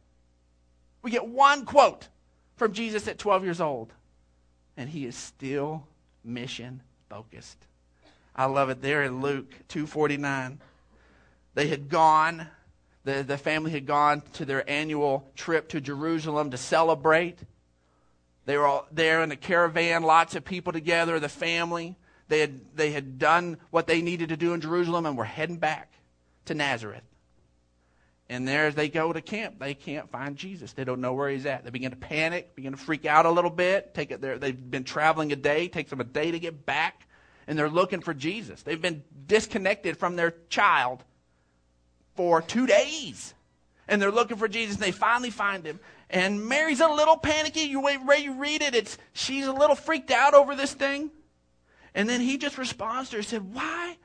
We 1.02 1.10
get 1.10 1.28
one 1.28 1.66
quote 1.66 2.08
from 2.56 2.72
Jesus 2.72 3.06
at 3.08 3.18
12 3.18 3.44
years 3.44 3.60
old. 3.60 3.92
And 4.74 4.88
he 4.88 5.04
is 5.04 5.16
still 5.16 5.86
mission 6.24 6.82
focused. 7.10 7.66
I 8.36 8.44
love 8.44 8.70
it 8.70 8.82
there 8.82 9.02
in 9.02 9.20
Luke 9.20 9.52
2:49. 9.68 10.58
They 11.54 11.68
had 11.68 11.88
gone 11.88 12.48
the, 13.06 13.22
the 13.22 13.38
family 13.38 13.70
had 13.70 13.86
gone 13.86 14.22
to 14.32 14.44
their 14.44 14.68
annual 14.68 15.30
trip 15.36 15.68
to 15.68 15.80
Jerusalem 15.80 16.50
to 16.50 16.56
celebrate. 16.56 17.38
They 18.46 18.58
were 18.58 18.66
all 18.66 18.88
there 18.90 19.22
in 19.22 19.30
a 19.30 19.36
caravan, 19.36 20.02
lots 20.02 20.34
of 20.34 20.44
people 20.44 20.72
together, 20.72 21.20
the 21.20 21.28
family. 21.28 21.94
They 22.26 22.40
had, 22.40 22.76
they 22.76 22.90
had 22.90 23.20
done 23.20 23.58
what 23.70 23.86
they 23.86 24.02
needed 24.02 24.30
to 24.30 24.36
do 24.36 24.54
in 24.54 24.60
Jerusalem 24.60 25.06
and 25.06 25.16
were 25.16 25.24
heading 25.24 25.58
back 25.58 25.92
to 26.46 26.54
Nazareth. 26.54 27.04
And 28.28 28.46
there, 28.46 28.66
as 28.66 28.74
they 28.74 28.88
go 28.88 29.12
to 29.12 29.20
camp, 29.20 29.60
they 29.60 29.74
can't 29.74 30.10
find 30.10 30.36
Jesus. 30.36 30.72
They 30.72 30.82
don't 30.82 31.00
know 31.00 31.14
where 31.14 31.30
he's 31.30 31.46
at. 31.46 31.62
They 31.62 31.70
begin 31.70 31.92
to 31.92 31.96
panic, 31.96 32.56
begin 32.56 32.72
to 32.72 32.78
freak 32.78 33.06
out 33.06 33.24
a 33.24 33.30
little 33.30 33.50
bit. 33.50 33.94
Take 33.94 34.10
it 34.10 34.20
there. 34.20 34.36
They've 34.36 34.70
been 34.70 34.82
traveling 34.82 35.30
a 35.30 35.36
day. 35.36 35.68
Takes 35.68 35.90
them 35.90 36.00
a 36.00 36.04
day 36.04 36.32
to 36.32 36.40
get 36.40 36.66
back, 36.66 37.05
and 37.46 37.58
they're 37.58 37.70
looking 37.70 38.00
for 38.00 38.14
Jesus. 38.14 38.62
They've 38.62 38.80
been 38.80 39.04
disconnected 39.26 39.96
from 39.96 40.16
their 40.16 40.34
child 40.48 41.04
for 42.14 42.42
two 42.42 42.66
days. 42.66 43.34
And 43.88 44.02
they're 44.02 44.10
looking 44.10 44.36
for 44.36 44.48
Jesus, 44.48 44.76
and 44.76 44.84
they 44.84 44.90
finally 44.90 45.30
find 45.30 45.64
him. 45.64 45.78
And 46.10 46.44
Mary's 46.48 46.80
a 46.80 46.88
little 46.88 47.16
panicky. 47.16 47.60
You 47.60 47.80
wait, 47.80 48.00
you 48.20 48.34
read 48.34 48.62
it, 48.62 48.74
it's 48.74 48.98
she's 49.12 49.46
a 49.46 49.52
little 49.52 49.76
freaked 49.76 50.10
out 50.10 50.34
over 50.34 50.56
this 50.56 50.72
thing. 50.72 51.10
And 51.94 52.08
then 52.08 52.20
he 52.20 52.36
just 52.36 52.58
responds 52.58 53.10
to 53.10 53.16
her 53.16 53.18
and 53.20 53.26
said, 53.26 53.54
Why 53.54 53.96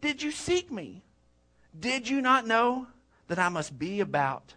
did 0.00 0.22
you 0.22 0.30
seek 0.30 0.72
me? 0.72 1.02
Did 1.78 2.08
you 2.08 2.20
not 2.20 2.46
know 2.46 2.86
that 3.28 3.38
I 3.38 3.48
must 3.48 3.78
be 3.78 4.00
about 4.00 4.54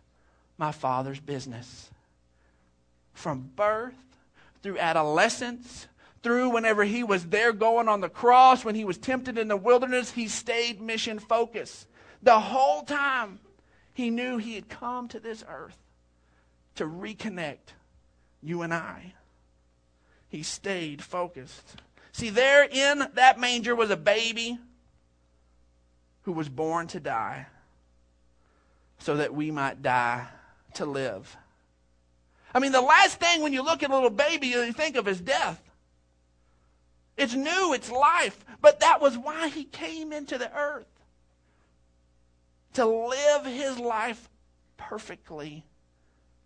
my 0.58 0.72
father's 0.72 1.20
business? 1.20 1.90
From 3.14 3.52
birth 3.56 3.94
through 4.64 4.80
adolescence, 4.80 5.88
through 6.22 6.50
whenever 6.50 6.84
he 6.84 7.04
was 7.04 7.26
there 7.28 7.54
going 7.54 7.88
on 7.88 8.02
the 8.02 8.10
cross, 8.10 8.66
when 8.66 8.76
he 8.76 8.84
was 8.84 8.98
tempted 8.98 9.38
in 9.38 9.48
the 9.48 9.58
wilderness, 9.58 10.12
he 10.12 10.28
stayed 10.28 10.82
mission 10.82 11.20
focused. 11.20 11.88
The 12.22 12.40
whole 12.40 12.84
time, 12.84 13.40
he 13.94 14.10
knew 14.10 14.38
he 14.38 14.56
had 14.56 14.70
come 14.70 15.08
to 15.10 15.20
this 15.20 15.44
earth 15.48 15.78
to 16.76 16.86
reconnect 16.86 17.74
you 18.42 18.62
and 18.62 18.74
I. 18.74 19.14
He 20.28 20.44
stayed 20.44 21.02
focused. 21.02 21.82
See, 22.12 22.30
there 22.30 22.64
in 22.64 23.08
that 23.14 23.40
manger 23.40 23.76
was 23.76 23.90
a 23.90 23.98
baby 23.98 24.60
who 26.24 26.32
was 26.34 26.50
born 26.50 26.88
to 26.88 27.00
die 27.00 27.48
so 29.00 29.16
that 29.18 29.34
we 29.34 29.52
might 29.52 29.82
die 29.82 30.28
to 30.76 30.86
live. 30.86 31.36
I 32.54 32.60
mean, 32.60 32.72
the 32.72 32.82
last 32.82 33.20
thing 33.20 33.42
when 33.42 33.54
you 33.54 33.64
look 33.64 33.84
at 33.84 33.90
a 33.90 33.94
little 33.94 34.10
baby 34.10 34.48
you 34.48 34.74
think 34.74 34.96
of 34.96 35.08
is 35.08 35.22
death. 35.22 35.62
It's 37.20 37.36
new, 37.36 37.74
it's 37.74 37.92
life. 37.92 38.46
But 38.62 38.80
that 38.80 39.02
was 39.02 39.18
why 39.18 39.50
he 39.50 39.66
came 39.66 40.14
into 40.14 40.38
the 40.38 40.52
earth 40.56 40.88
to 42.74 42.86
live 42.86 43.46
his 43.46 43.78
life 43.78 44.30
perfectly 44.78 45.66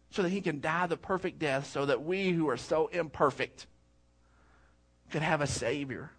so 0.10 0.24
that 0.24 0.30
he 0.30 0.42
can 0.42 0.60
die 0.60 0.88
the 0.88 0.98
perfect 0.98 1.40
death 1.40 1.68
so 1.68 1.86
that 1.86 2.04
we 2.04 2.32
who 2.32 2.50
are 2.50 2.58
so 2.58 2.88
imperfect 2.88 3.68
could 5.12 5.22
have 5.22 5.42
a 5.42 5.48
Savior. 5.48 6.10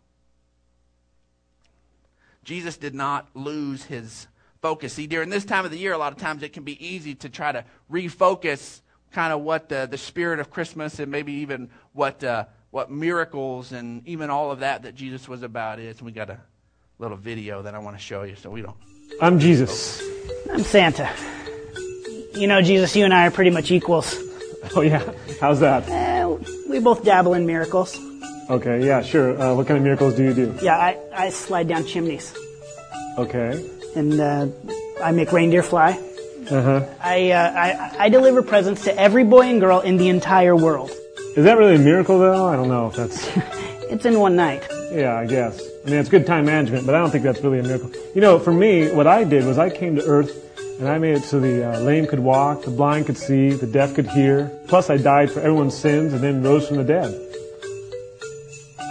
Jesus 2.44 2.76
did 2.76 2.94
not 2.94 3.28
lose 3.34 3.84
his 3.84 4.28
focus. 4.62 4.92
See, 4.92 5.06
during 5.06 5.30
this 5.30 5.44
time 5.44 5.64
of 5.64 5.70
the 5.70 5.78
year, 5.78 5.92
a 5.92 5.98
lot 5.98 6.12
of 6.12 6.18
times 6.18 6.42
it 6.42 6.52
can 6.52 6.62
be 6.62 6.86
easy 6.86 7.14
to 7.16 7.28
try 7.28 7.50
to 7.50 7.64
refocus 7.90 8.82
kind 9.10 9.32
of 9.32 9.40
what 9.40 9.68
the, 9.68 9.88
the 9.90 9.98
spirit 9.98 10.38
of 10.38 10.50
Christmas 10.50 10.98
and 10.98 11.10
maybe 11.10 11.32
even 11.32 11.70
what, 11.92 12.22
uh, 12.22 12.44
what 12.74 12.90
miracles 12.90 13.70
and 13.70 14.04
even 14.04 14.30
all 14.30 14.50
of 14.50 14.58
that 14.58 14.82
that 14.82 14.96
Jesus 14.96 15.28
was 15.28 15.44
about 15.44 15.78
is. 15.78 15.98
And 15.98 16.06
we 16.06 16.10
got 16.10 16.28
a 16.28 16.40
little 16.98 17.16
video 17.16 17.62
that 17.62 17.72
I 17.72 17.78
want 17.78 17.96
to 17.96 18.02
show 18.02 18.24
you 18.24 18.34
so 18.34 18.50
we 18.50 18.62
don't 18.62 18.74
I'm 19.20 19.38
Jesus. 19.38 20.02
I'm 20.50 20.64
Santa. 20.64 21.08
You 22.34 22.48
know, 22.48 22.60
Jesus, 22.62 22.96
you 22.96 23.04
and 23.04 23.14
I 23.14 23.28
are 23.28 23.30
pretty 23.30 23.50
much 23.52 23.70
equals. 23.70 24.18
Oh, 24.74 24.80
yeah. 24.80 25.08
How's 25.40 25.60
that? 25.60 25.88
Uh, 25.88 26.36
we 26.68 26.80
both 26.80 27.04
dabble 27.04 27.34
in 27.34 27.46
miracles. 27.46 27.96
Okay, 28.50 28.84
yeah, 28.84 29.02
sure. 29.02 29.40
Uh, 29.40 29.54
what 29.54 29.68
kind 29.68 29.78
of 29.78 29.84
miracles 29.84 30.16
do 30.16 30.24
you 30.24 30.34
do? 30.34 30.58
Yeah, 30.60 30.76
I, 30.76 30.98
I 31.12 31.30
slide 31.30 31.68
down 31.68 31.86
chimneys. 31.86 32.34
Okay. 33.18 33.70
And 33.94 34.18
uh, 34.18 34.48
I 35.00 35.12
make 35.12 35.30
reindeer 35.30 35.62
fly. 35.62 35.92
Uh-huh. 36.50 36.84
I, 37.00 37.30
uh, 37.30 37.52
I, 37.52 38.06
I 38.06 38.08
deliver 38.08 38.42
presents 38.42 38.82
to 38.84 38.98
every 38.98 39.22
boy 39.22 39.42
and 39.42 39.60
girl 39.60 39.78
in 39.78 39.96
the 39.96 40.08
entire 40.08 40.56
world. 40.56 40.90
Is 41.36 41.44
that 41.44 41.58
really 41.58 41.74
a 41.74 41.80
miracle, 41.80 42.20
though? 42.20 42.46
I 42.46 42.54
don't 42.54 42.68
know 42.68 42.86
if 42.86 42.94
that's. 42.94 43.28
it's 43.90 44.04
in 44.04 44.20
one 44.20 44.36
night. 44.36 44.64
Yeah, 44.92 45.16
I 45.16 45.26
guess. 45.26 45.60
I 45.84 45.90
mean, 45.90 45.98
it's 45.98 46.08
good 46.08 46.26
time 46.26 46.46
management, 46.46 46.86
but 46.86 46.94
I 46.94 46.98
don't 46.98 47.10
think 47.10 47.24
that's 47.24 47.40
really 47.40 47.58
a 47.58 47.64
miracle. 47.64 47.90
You 48.14 48.20
know, 48.20 48.38
for 48.38 48.52
me, 48.52 48.92
what 48.92 49.08
I 49.08 49.24
did 49.24 49.44
was 49.44 49.58
I 49.58 49.68
came 49.68 49.96
to 49.96 50.04
Earth 50.04 50.30
and 50.78 50.88
I 50.88 50.98
made 50.98 51.16
it 51.16 51.24
so 51.24 51.40
the 51.40 51.72
uh, 51.72 51.80
lame 51.80 52.06
could 52.06 52.20
walk, 52.20 52.62
the 52.62 52.70
blind 52.70 53.06
could 53.06 53.16
see, 53.16 53.50
the 53.50 53.66
deaf 53.66 53.94
could 53.96 54.06
hear. 54.06 54.46
Plus, 54.68 54.90
I 54.90 54.96
died 54.96 55.28
for 55.28 55.40
everyone's 55.40 55.76
sins 55.76 56.12
and 56.12 56.22
then 56.22 56.40
rose 56.40 56.68
from 56.68 56.76
the 56.76 56.84
dead. 56.84 57.12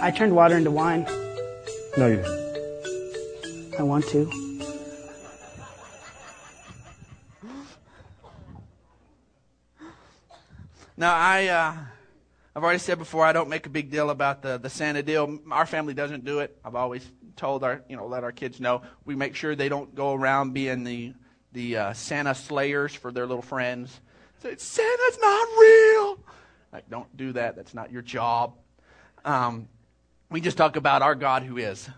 I 0.02 0.10
turned 0.10 0.36
water 0.36 0.58
into 0.58 0.70
wine. 0.70 1.06
No, 1.96 2.08
you 2.08 2.16
didn't. 2.16 3.74
I 3.78 3.82
want 3.82 4.06
to. 4.08 4.30
Now, 10.98 11.14
I, 11.14 11.46
uh, 11.46 11.74
I've 12.56 12.62
already 12.62 12.78
said 12.78 12.98
before, 12.98 13.24
I 13.24 13.32
don't 13.32 13.48
make 13.48 13.66
a 13.66 13.70
big 13.70 13.90
deal 13.90 14.10
about 14.10 14.42
the, 14.42 14.58
the 14.58 14.70
Santa 14.70 15.02
deal. 15.02 15.40
Our 15.50 15.66
family 15.66 15.92
doesn't 15.92 16.24
do 16.24 16.38
it. 16.38 16.56
I've 16.64 16.76
always 16.76 17.04
told 17.34 17.64
our, 17.64 17.82
you 17.88 17.96
know, 17.96 18.06
let 18.06 18.22
our 18.22 18.30
kids 18.30 18.60
know. 18.60 18.82
We 19.04 19.16
make 19.16 19.34
sure 19.34 19.56
they 19.56 19.68
don't 19.68 19.92
go 19.92 20.14
around 20.14 20.52
being 20.52 20.84
the, 20.84 21.14
the 21.52 21.76
uh, 21.76 21.92
Santa 21.94 22.32
slayers 22.32 22.94
for 22.94 23.10
their 23.10 23.26
little 23.26 23.42
friends. 23.42 24.00
Say, 24.40 24.54
Santa's 24.56 25.18
not 25.20 25.48
real. 25.58 26.18
Like, 26.72 26.88
don't 26.88 27.16
do 27.16 27.32
that. 27.32 27.56
That's 27.56 27.74
not 27.74 27.90
your 27.90 28.02
job. 28.02 28.54
Um, 29.24 29.68
we 30.30 30.40
just 30.40 30.56
talk 30.56 30.76
about 30.76 31.02
our 31.02 31.16
God 31.16 31.42
who 31.42 31.56
is 31.56 31.88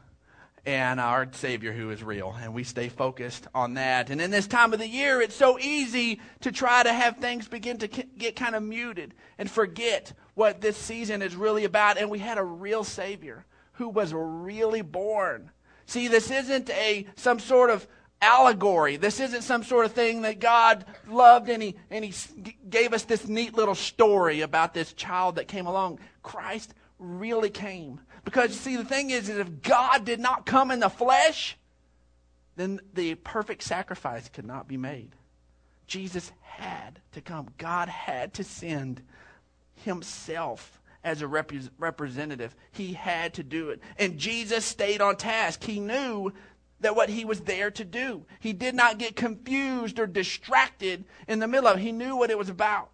and 0.64 0.98
our 0.98 1.28
Savior 1.32 1.72
who 1.72 1.90
is 1.90 2.02
real. 2.02 2.34
And 2.40 2.54
we 2.54 2.64
stay 2.64 2.88
focused 2.88 3.46
on 3.54 3.74
that. 3.74 4.08
And 4.08 4.22
in 4.22 4.30
this 4.30 4.46
time 4.46 4.72
of 4.72 4.78
the 4.78 4.88
year, 4.88 5.20
it's 5.20 5.36
so 5.36 5.58
easy 5.58 6.20
to 6.40 6.50
try 6.50 6.82
to 6.82 6.92
have 6.92 7.18
things 7.18 7.46
begin 7.46 7.76
to 7.78 7.88
get 7.88 8.36
kind 8.36 8.54
of 8.54 8.62
muted 8.62 9.14
and 9.38 9.50
forget 9.50 10.12
what 10.36 10.60
this 10.60 10.76
season 10.76 11.22
is 11.22 11.34
really 11.34 11.64
about. 11.64 11.98
And 11.98 12.10
we 12.10 12.20
had 12.20 12.38
a 12.38 12.44
real 12.44 12.84
Savior 12.84 13.44
who 13.72 13.88
was 13.88 14.12
really 14.14 14.82
born. 14.82 15.50
See, 15.86 16.08
this 16.08 16.30
isn't 16.30 16.70
a 16.70 17.06
some 17.16 17.40
sort 17.40 17.70
of 17.70 17.88
allegory. 18.20 18.96
This 18.96 19.18
isn't 19.18 19.42
some 19.42 19.64
sort 19.64 19.86
of 19.86 19.92
thing 19.92 20.22
that 20.22 20.38
God 20.38 20.84
loved 21.08 21.48
and 21.48 21.62
he, 21.62 21.76
and 21.90 22.04
he 22.04 22.12
gave 22.68 22.92
us 22.92 23.04
this 23.04 23.26
neat 23.26 23.54
little 23.54 23.74
story 23.74 24.42
about 24.42 24.74
this 24.74 24.92
child 24.92 25.36
that 25.36 25.48
came 25.48 25.66
along. 25.66 26.00
Christ 26.22 26.74
really 26.98 27.50
came. 27.50 28.00
Because, 28.24 28.54
see, 28.54 28.76
the 28.76 28.84
thing 28.84 29.10
is, 29.10 29.28
is 29.28 29.38
if 29.38 29.62
God 29.62 30.04
did 30.04 30.20
not 30.20 30.44
come 30.44 30.70
in 30.70 30.80
the 30.80 30.88
flesh, 30.88 31.56
then 32.56 32.80
the 32.92 33.14
perfect 33.16 33.62
sacrifice 33.62 34.28
could 34.28 34.46
not 34.46 34.66
be 34.68 34.76
made. 34.76 35.14
Jesus 35.86 36.32
had 36.42 37.00
to 37.12 37.20
come. 37.20 37.48
God 37.58 37.88
had 37.88 38.34
to 38.34 38.44
send 38.44 39.02
himself 39.84 40.80
as 41.04 41.22
a 41.22 41.28
rep- 41.28 41.52
representative. 41.78 42.54
He 42.72 42.94
had 42.94 43.34
to 43.34 43.42
do 43.42 43.70
it. 43.70 43.80
And 43.98 44.18
Jesus 44.18 44.64
stayed 44.64 45.00
on 45.00 45.16
task. 45.16 45.62
He 45.62 45.78
knew 45.78 46.32
that 46.80 46.96
what 46.96 47.08
he 47.08 47.24
was 47.24 47.40
there 47.40 47.70
to 47.70 47.84
do. 47.84 48.26
He 48.40 48.52
did 48.52 48.74
not 48.74 48.98
get 48.98 49.16
confused 49.16 49.98
or 49.98 50.06
distracted 50.06 51.04
in 51.26 51.38
the 51.38 51.48
middle 51.48 51.68
of 51.68 51.78
it. 51.78 51.82
He 51.82 51.92
knew 51.92 52.16
what 52.16 52.30
it 52.30 52.38
was 52.38 52.48
about. 52.48 52.90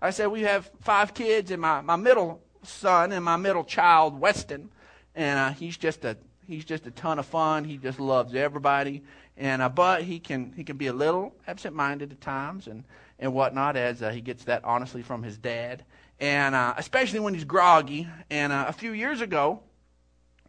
I 0.00 0.10
said, 0.10 0.26
we 0.26 0.42
have 0.42 0.70
five 0.80 1.14
kids, 1.14 1.50
and 1.50 1.62
my, 1.62 1.80
my 1.80 1.96
middle 1.96 2.42
son 2.62 3.12
and 3.12 3.24
my 3.24 3.36
middle 3.36 3.64
child, 3.64 4.20
Weston, 4.20 4.70
and 5.14 5.38
uh, 5.38 5.50
he's 5.50 5.76
just 5.76 6.04
a 6.04 6.16
he's 6.46 6.64
just 6.64 6.86
a 6.86 6.90
ton 6.90 7.18
of 7.18 7.26
fun. 7.26 7.64
He 7.64 7.76
just 7.76 8.00
loves 8.00 8.34
everybody, 8.34 9.02
and 9.36 9.62
uh, 9.62 9.68
but 9.68 10.02
he 10.02 10.18
can 10.18 10.52
he 10.56 10.64
can 10.64 10.76
be 10.76 10.88
a 10.88 10.92
little 10.92 11.34
absent-minded 11.46 12.12
at 12.12 12.20
times 12.20 12.66
and 12.66 12.84
and 13.18 13.32
whatnot 13.32 13.76
as 13.76 14.02
uh, 14.02 14.10
he 14.10 14.20
gets 14.20 14.44
that 14.44 14.64
honestly 14.64 15.02
from 15.02 15.22
his 15.22 15.38
dad, 15.38 15.84
and 16.20 16.54
uh, 16.54 16.74
especially 16.76 17.20
when 17.20 17.34
he's 17.34 17.44
groggy. 17.44 18.08
And 18.30 18.52
uh, 18.52 18.66
a 18.68 18.72
few 18.72 18.92
years 18.92 19.20
ago, 19.20 19.60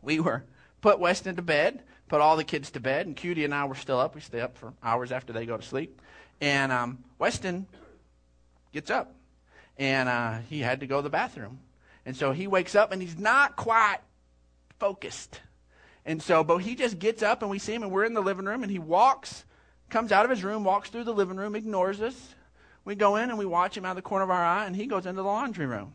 we 0.01 0.19
were 0.19 0.43
put 0.81 0.99
Weston 0.99 1.35
to 1.35 1.41
bed, 1.41 1.83
put 2.07 2.21
all 2.21 2.37
the 2.37 2.43
kids 2.43 2.71
to 2.71 2.79
bed, 2.79 3.07
and 3.07 3.15
Cutie 3.15 3.45
and 3.45 3.53
I 3.53 3.65
were 3.65 3.75
still 3.75 3.99
up. 3.99 4.15
We 4.15 4.21
stay 4.21 4.41
up 4.41 4.57
for 4.57 4.73
hours 4.83 5.11
after 5.11 5.33
they 5.33 5.45
go 5.45 5.57
to 5.57 5.63
sleep, 5.63 6.01
and 6.41 6.71
um, 6.71 7.03
Weston 7.19 7.67
gets 8.71 8.91
up, 8.91 9.15
and 9.77 10.07
uh, 10.09 10.39
he 10.49 10.59
had 10.59 10.81
to 10.81 10.87
go 10.87 10.97
to 10.97 11.01
the 11.01 11.09
bathroom. 11.09 11.59
And 12.05 12.15
so 12.15 12.31
he 12.31 12.47
wakes 12.47 12.75
up 12.75 12.91
and 12.91 13.01
he's 13.01 13.17
not 13.17 13.55
quite 13.55 13.97
focused. 14.79 15.41
And 16.05 16.21
so, 16.21 16.43
but 16.43 16.57
he 16.57 16.75
just 16.75 16.99
gets 16.99 17.23
up 17.23 17.41
and 17.41 17.49
we 17.49 17.57
see 17.57 17.73
him 17.73 17.81
and 17.81 17.91
we're 17.91 18.05
in 18.05 18.13
the 18.13 18.21
living 18.21 18.45
room 18.45 18.61
and 18.61 18.71
he 18.71 18.77
walks, 18.77 19.43
comes 19.89 20.11
out 20.11 20.23
of 20.23 20.29
his 20.29 20.43
room, 20.43 20.63
walks 20.63 20.89
through 20.89 21.05
the 21.05 21.13
living 21.13 21.37
room, 21.37 21.55
ignores 21.55 22.01
us. 22.01 22.34
We 22.85 22.93
go 22.93 23.15
in 23.15 23.29
and 23.29 23.37
we 23.37 23.45
watch 23.45 23.75
him 23.75 23.83
out 23.83 23.91
of 23.91 23.95
the 23.97 24.01
corner 24.03 24.23
of 24.23 24.29
our 24.29 24.45
eye 24.45 24.65
and 24.65 24.75
he 24.75 24.85
goes 24.85 25.07
into 25.07 25.21
the 25.21 25.27
laundry 25.27 25.65
room. 25.65 25.93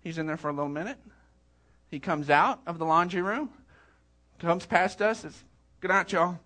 He's 0.00 0.18
in 0.18 0.26
there 0.26 0.36
for 0.36 0.48
a 0.48 0.52
little 0.52 0.68
minute. 0.68 0.98
He 1.88 2.00
comes 2.00 2.28
out 2.30 2.60
of 2.66 2.78
the 2.78 2.84
laundry 2.84 3.22
room, 3.22 3.50
comes 4.40 4.66
past 4.66 5.00
us, 5.00 5.20
says, 5.20 5.44
Good 5.80 5.88
night, 5.88 6.10
y'all. 6.10 6.40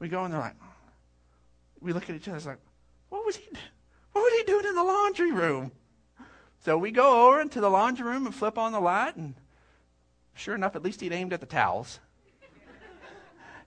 We 0.00 0.08
go 0.08 0.24
and 0.24 0.34
they're 0.34 0.40
like, 0.40 0.56
we 1.80 1.92
look 1.92 2.10
at 2.10 2.16
each 2.16 2.26
other, 2.26 2.36
it's 2.36 2.46
like, 2.46 2.58
what 3.10 3.24
was 3.24 3.36
he, 3.36 3.48
what 4.12 4.22
was 4.22 4.32
he 4.38 4.44
doing 4.44 4.66
in 4.66 4.74
the 4.74 4.82
laundry 4.82 5.30
room? 5.30 5.70
So 6.64 6.76
we 6.78 6.90
go 6.90 7.28
over 7.28 7.40
into 7.40 7.60
the 7.60 7.70
laundry 7.70 8.06
room 8.06 8.26
and 8.26 8.34
flip 8.34 8.56
on 8.56 8.72
the 8.72 8.80
light, 8.80 9.16
and 9.16 9.34
sure 10.34 10.54
enough, 10.54 10.74
at 10.76 10.82
least 10.82 11.00
he'd 11.00 11.12
aimed 11.12 11.32
at 11.32 11.40
the 11.40 11.46
towels. 11.46 12.00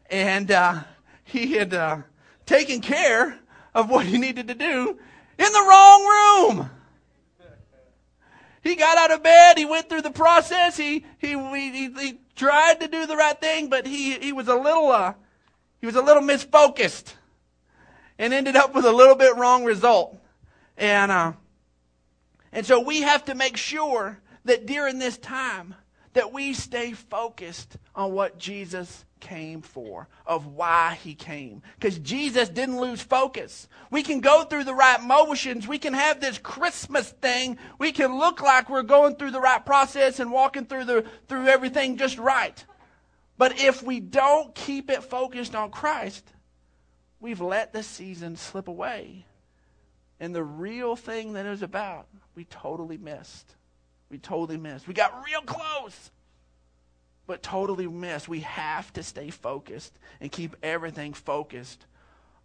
and 0.10 0.50
uh, 0.52 0.84
he 1.24 1.54
had 1.54 1.74
uh, 1.74 1.98
taken 2.46 2.82
care 2.82 3.40
of 3.74 3.90
what 3.90 4.06
he 4.06 4.18
needed 4.18 4.48
to 4.48 4.56
do 4.56 4.98
in 5.38 5.52
the 5.52 5.66
wrong 5.68 6.06
room. 6.06 6.70
He 8.62 8.76
got 8.76 8.98
out 8.98 9.12
of 9.12 9.22
bed. 9.22 9.60
He 9.60 9.66
went 9.66 9.90
through 9.90 10.02
the 10.02 10.12
process. 10.12 10.76
He 10.76 11.06
he 11.20 11.38
he, 11.38 11.90
he 11.92 12.20
tried 12.36 12.80
to 12.82 12.88
do 12.88 13.06
the 13.06 13.16
right 13.16 13.40
thing, 13.40 13.70
but 13.70 13.86
he 13.86 14.14
he 14.14 14.34
was 14.34 14.48
a 14.48 14.56
little 14.56 14.92
uh, 14.92 15.14
he 15.80 15.86
was 15.86 15.96
a 15.96 16.02
little 16.02 16.24
misfocused, 16.24 17.14
and 18.18 18.34
ended 18.34 18.56
up 18.56 18.74
with 18.74 18.86
a 18.86 18.92
little 18.92 19.16
bit 19.16 19.36
wrong 19.36 19.66
result. 19.66 20.20
And 20.78 21.12
uh, 21.12 21.34
and 22.52 22.66
so 22.66 22.80
we 22.80 23.02
have 23.02 23.26
to 23.26 23.36
make 23.36 23.56
sure 23.56 24.20
that 24.46 24.66
during 24.66 24.98
this 24.98 25.18
time 25.20 25.76
that 26.14 26.34
we 26.34 26.54
stay 26.54 26.94
focused 26.94 27.78
on 27.94 28.14
what 28.14 28.40
Jesus 28.40 29.06
came 29.26 29.62
for, 29.62 30.08
of 30.26 30.46
why 30.46 30.98
he 31.04 31.16
came. 31.16 31.64
Because 31.80 31.98
Jesus 31.98 32.48
didn't 32.48 32.80
lose 32.80 33.02
focus. 33.02 33.68
We 33.90 34.04
can 34.04 34.20
go 34.20 34.44
through 34.44 34.66
the 34.66 34.76
right 34.76 35.02
motions. 35.02 35.68
We 35.68 35.80
can 35.80 35.94
have 35.94 36.22
this 36.22 36.38
Christmas 36.38 37.10
thing. 37.10 37.58
We 37.80 37.92
can 37.92 38.20
look 38.20 38.42
like 38.42 38.70
we're 38.70 38.84
going 38.84 39.16
through 39.16 39.32
the 39.32 39.42
right 39.42 39.66
process 39.66 40.20
and 40.20 40.32
walking 40.32 40.66
through 40.66 40.86
the 40.86 41.06
through 41.28 41.48
everything 41.48 41.98
just 41.98 42.20
right. 42.20 42.64
But 43.38 43.60
if 43.60 43.82
we 43.82 44.00
don't 44.00 44.54
keep 44.54 44.92
it 44.92 45.04
focused 45.04 45.56
on 45.56 45.72
Christ, 45.72 46.32
we've 47.20 47.42
let 47.42 47.74
the 47.74 47.82
season 47.82 48.36
slip 48.36 48.68
away. 48.68 49.26
And 50.20 50.36
the 50.36 50.44
real 50.44 50.96
thing 50.96 51.34
that 51.34 51.48
it 51.48 51.50
was 51.50 51.64
about 51.64 52.08
we 52.36 52.46
totally 52.46 52.98
missed. 52.98 53.56
We 54.10 54.20
totally 54.20 54.58
missed. 54.58 54.88
We 54.88 54.94
got 54.94 55.24
real 55.26 55.42
close, 55.42 56.12
but 57.28 57.44
totally 57.44 57.88
missed. 57.88 58.28
We 58.28 58.42
have 58.42 58.92
to 58.94 59.04
stay 59.04 59.30
focused 59.30 59.98
and 60.20 60.32
keep 60.32 60.56
everything 60.64 61.14
focused 61.14 61.86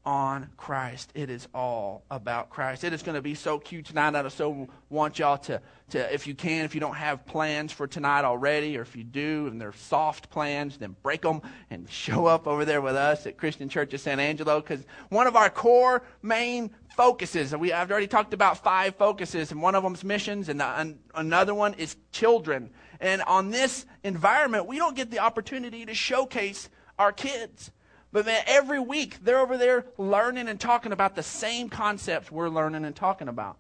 on 0.04 0.48
Christ. 0.56 1.10
It 1.14 1.28
is 1.28 1.46
all 1.54 2.04
about 2.10 2.48
Christ. 2.48 2.84
It 2.84 2.92
is 2.92 3.02
going 3.02 3.16
to 3.16 3.22
be 3.22 3.34
so 3.34 3.58
cute 3.58 3.84
tonight. 3.86 4.14
I 4.14 4.26
so 4.28 4.68
want 4.88 5.18
y'all 5.18 5.36
to, 5.38 5.60
to, 5.90 6.14
if 6.14 6.26
you 6.26 6.34
can, 6.34 6.64
if 6.64 6.74
you 6.74 6.80
don't 6.80 6.94
have 6.94 7.26
plans 7.26 7.70
for 7.70 7.86
tonight 7.86 8.24
already, 8.24 8.78
or 8.78 8.82
if 8.82 8.96
you 8.96 9.04
do 9.04 9.46
and 9.48 9.60
they're 9.60 9.74
soft 9.74 10.30
plans, 10.30 10.78
then 10.78 10.96
break 11.02 11.22
them 11.22 11.42
and 11.68 11.88
show 11.90 12.26
up 12.26 12.46
over 12.46 12.64
there 12.64 12.80
with 12.80 12.96
us 12.96 13.26
at 13.26 13.36
Christian 13.36 13.68
Church 13.68 13.92
of 13.92 14.00
San 14.00 14.20
Angelo. 14.20 14.60
Because 14.60 14.84
one 15.10 15.26
of 15.26 15.36
our 15.36 15.50
core 15.50 16.02
main 16.22 16.70
focuses, 16.96 17.54
we, 17.54 17.72
I've 17.72 17.90
already 17.90 18.08
talked 18.08 18.32
about 18.32 18.64
five 18.64 18.96
focuses, 18.96 19.52
and 19.52 19.60
one 19.60 19.74
of 19.74 19.82
them 19.82 19.94
is 19.94 20.02
missions, 20.02 20.48
and, 20.48 20.60
the, 20.60 20.66
and 20.66 20.98
another 21.14 21.54
one 21.54 21.74
is 21.74 21.96
children. 22.10 22.70
And 23.00 23.22
on 23.22 23.50
this 23.50 23.86
environment, 24.04 24.66
we 24.66 24.76
don't 24.76 24.94
get 24.94 25.10
the 25.10 25.20
opportunity 25.20 25.86
to 25.86 25.94
showcase 25.94 26.68
our 26.98 27.12
kids. 27.12 27.70
But 28.12 28.26
man, 28.26 28.42
every 28.46 28.80
week 28.80 29.18
they're 29.22 29.38
over 29.38 29.56
there 29.56 29.86
learning 29.96 30.48
and 30.48 30.60
talking 30.60 30.92
about 30.92 31.16
the 31.16 31.22
same 31.22 31.68
concepts 31.68 32.30
we're 32.30 32.48
learning 32.48 32.84
and 32.84 32.94
talking 32.94 33.28
about. 33.28 33.56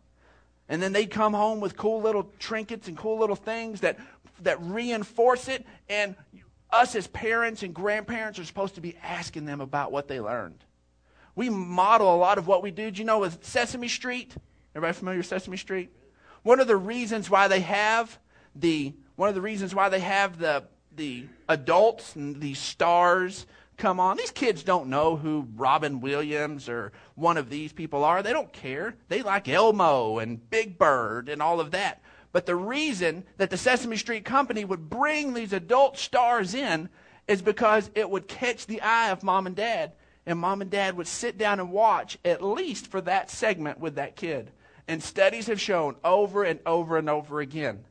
And 0.68 0.82
then 0.82 0.92
they 0.92 1.06
come 1.06 1.32
home 1.32 1.60
with 1.60 1.76
cool 1.76 2.00
little 2.00 2.30
trinkets 2.38 2.86
and 2.86 2.96
cool 2.96 3.18
little 3.18 3.36
things 3.36 3.80
that, 3.80 3.98
that 4.42 4.60
reinforce 4.62 5.48
it. 5.48 5.66
And 5.88 6.16
us 6.70 6.94
as 6.94 7.06
parents 7.06 7.62
and 7.62 7.74
grandparents 7.74 8.38
are 8.38 8.44
supposed 8.44 8.74
to 8.74 8.80
be 8.80 8.96
asking 9.02 9.46
them 9.46 9.60
about 9.60 9.90
what 9.90 10.06
they 10.06 10.20
learned. 10.20 10.64
We 11.34 11.48
model 11.48 12.14
a 12.14 12.18
lot 12.18 12.38
of 12.38 12.46
what 12.46 12.62
we 12.62 12.70
do. 12.70 12.90
Do 12.90 12.98
you 12.98 13.04
know 13.04 13.20
with 13.20 13.44
Sesame 13.44 13.88
Street? 13.88 14.34
Everybody 14.74 14.96
familiar 14.96 15.18
with 15.18 15.26
Sesame 15.26 15.56
Street? 15.56 15.90
One 16.42 16.60
of 16.60 16.66
the 16.66 16.76
reasons 16.76 17.30
why 17.30 17.48
they 17.48 17.60
have 17.60 18.18
the 18.54 18.94
one 19.20 19.28
of 19.28 19.34
the 19.34 19.42
reasons 19.42 19.74
why 19.74 19.90
they 19.90 20.00
have 20.00 20.38
the 20.38 20.64
the 20.96 21.26
adults 21.46 22.16
and 22.16 22.40
the 22.40 22.54
stars 22.54 23.46
come 23.76 24.00
on. 24.00 24.16
These 24.16 24.30
kids 24.30 24.62
don't 24.62 24.88
know 24.88 25.14
who 25.14 25.46
Robin 25.56 26.00
Williams 26.00 26.70
or 26.70 26.92
one 27.16 27.36
of 27.36 27.50
these 27.50 27.70
people 27.70 28.02
are. 28.02 28.22
They 28.22 28.32
don't 28.32 28.50
care. 28.50 28.94
They 29.08 29.20
like 29.20 29.46
Elmo 29.46 30.20
and 30.20 30.48
Big 30.48 30.78
Bird 30.78 31.28
and 31.28 31.42
all 31.42 31.60
of 31.60 31.72
that. 31.72 32.00
But 32.32 32.46
the 32.46 32.56
reason 32.56 33.24
that 33.36 33.50
the 33.50 33.58
Sesame 33.58 33.98
Street 33.98 34.24
Company 34.24 34.64
would 34.64 34.88
bring 34.88 35.34
these 35.34 35.52
adult 35.52 35.98
stars 35.98 36.54
in 36.54 36.88
is 37.28 37.42
because 37.42 37.90
it 37.94 38.08
would 38.08 38.26
catch 38.26 38.64
the 38.64 38.80
eye 38.80 39.10
of 39.10 39.22
mom 39.22 39.46
and 39.46 39.54
dad. 39.54 39.92
And 40.24 40.38
mom 40.38 40.62
and 40.62 40.70
dad 40.70 40.96
would 40.96 41.06
sit 41.06 41.36
down 41.36 41.60
and 41.60 41.70
watch 41.70 42.16
at 42.24 42.42
least 42.42 42.86
for 42.86 43.02
that 43.02 43.30
segment 43.30 43.80
with 43.80 43.96
that 43.96 44.16
kid. 44.16 44.50
And 44.88 45.02
studies 45.02 45.48
have 45.48 45.60
shown 45.60 45.96
over 46.02 46.42
and 46.42 46.58
over 46.64 46.96
and 46.96 47.10
over 47.10 47.40
again 47.40 47.84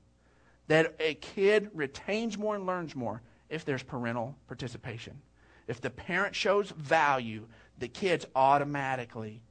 that 0.70 0.96
a 1.00 1.16
kid 1.16 1.70
retains 1.74 2.38
more 2.38 2.56
and 2.56 2.66
learns 2.66 2.96
more 2.96 3.22
if 3.50 3.66
there's 3.66 3.84
parental 3.84 4.36
participation. 4.48 5.20
If 5.68 5.82
the 5.82 5.90
parent 5.90 6.36
shows 6.36 6.70
value, 6.72 7.48
the 7.80 7.88
kids 7.88 8.26
automatically 8.36 9.42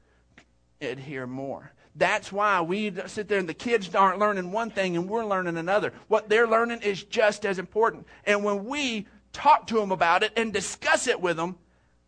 adhere 0.80 1.26
more. 1.26 1.72
That's 1.96 2.30
why 2.30 2.60
we 2.60 2.92
sit 3.06 3.26
there 3.26 3.40
and 3.40 3.48
the 3.48 3.54
kids 3.54 3.92
aren't 3.96 4.20
learning 4.20 4.52
one 4.52 4.70
thing 4.70 4.96
and 4.96 5.08
we're 5.08 5.26
learning 5.26 5.56
another. 5.56 5.92
What 6.06 6.28
they're 6.28 6.46
learning 6.46 6.82
is 6.82 7.02
just 7.02 7.44
as 7.44 7.58
important. 7.58 8.06
And 8.24 8.44
when 8.44 8.64
we 8.64 9.08
talk 9.32 9.66
to 9.68 9.74
them 9.74 9.90
about 9.90 10.22
it 10.22 10.32
and 10.36 10.52
discuss 10.52 11.08
it 11.08 11.20
with 11.20 11.36
them, 11.36 11.56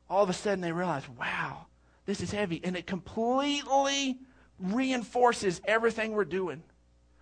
all 0.09 0.23
of 0.23 0.31
a 0.31 0.35
sudden 0.35 0.61
they 0.61 0.71
realize, 0.71 1.09
wow, 1.19 1.67
this 2.07 2.21
is 2.21 2.31
heavy. 2.31 2.61
And 2.63 2.77
it 2.77 2.87
completely 2.87 4.21
reinforces 4.61 5.61
everything 5.65 6.13
we're 6.13 6.25
doing 6.25 6.63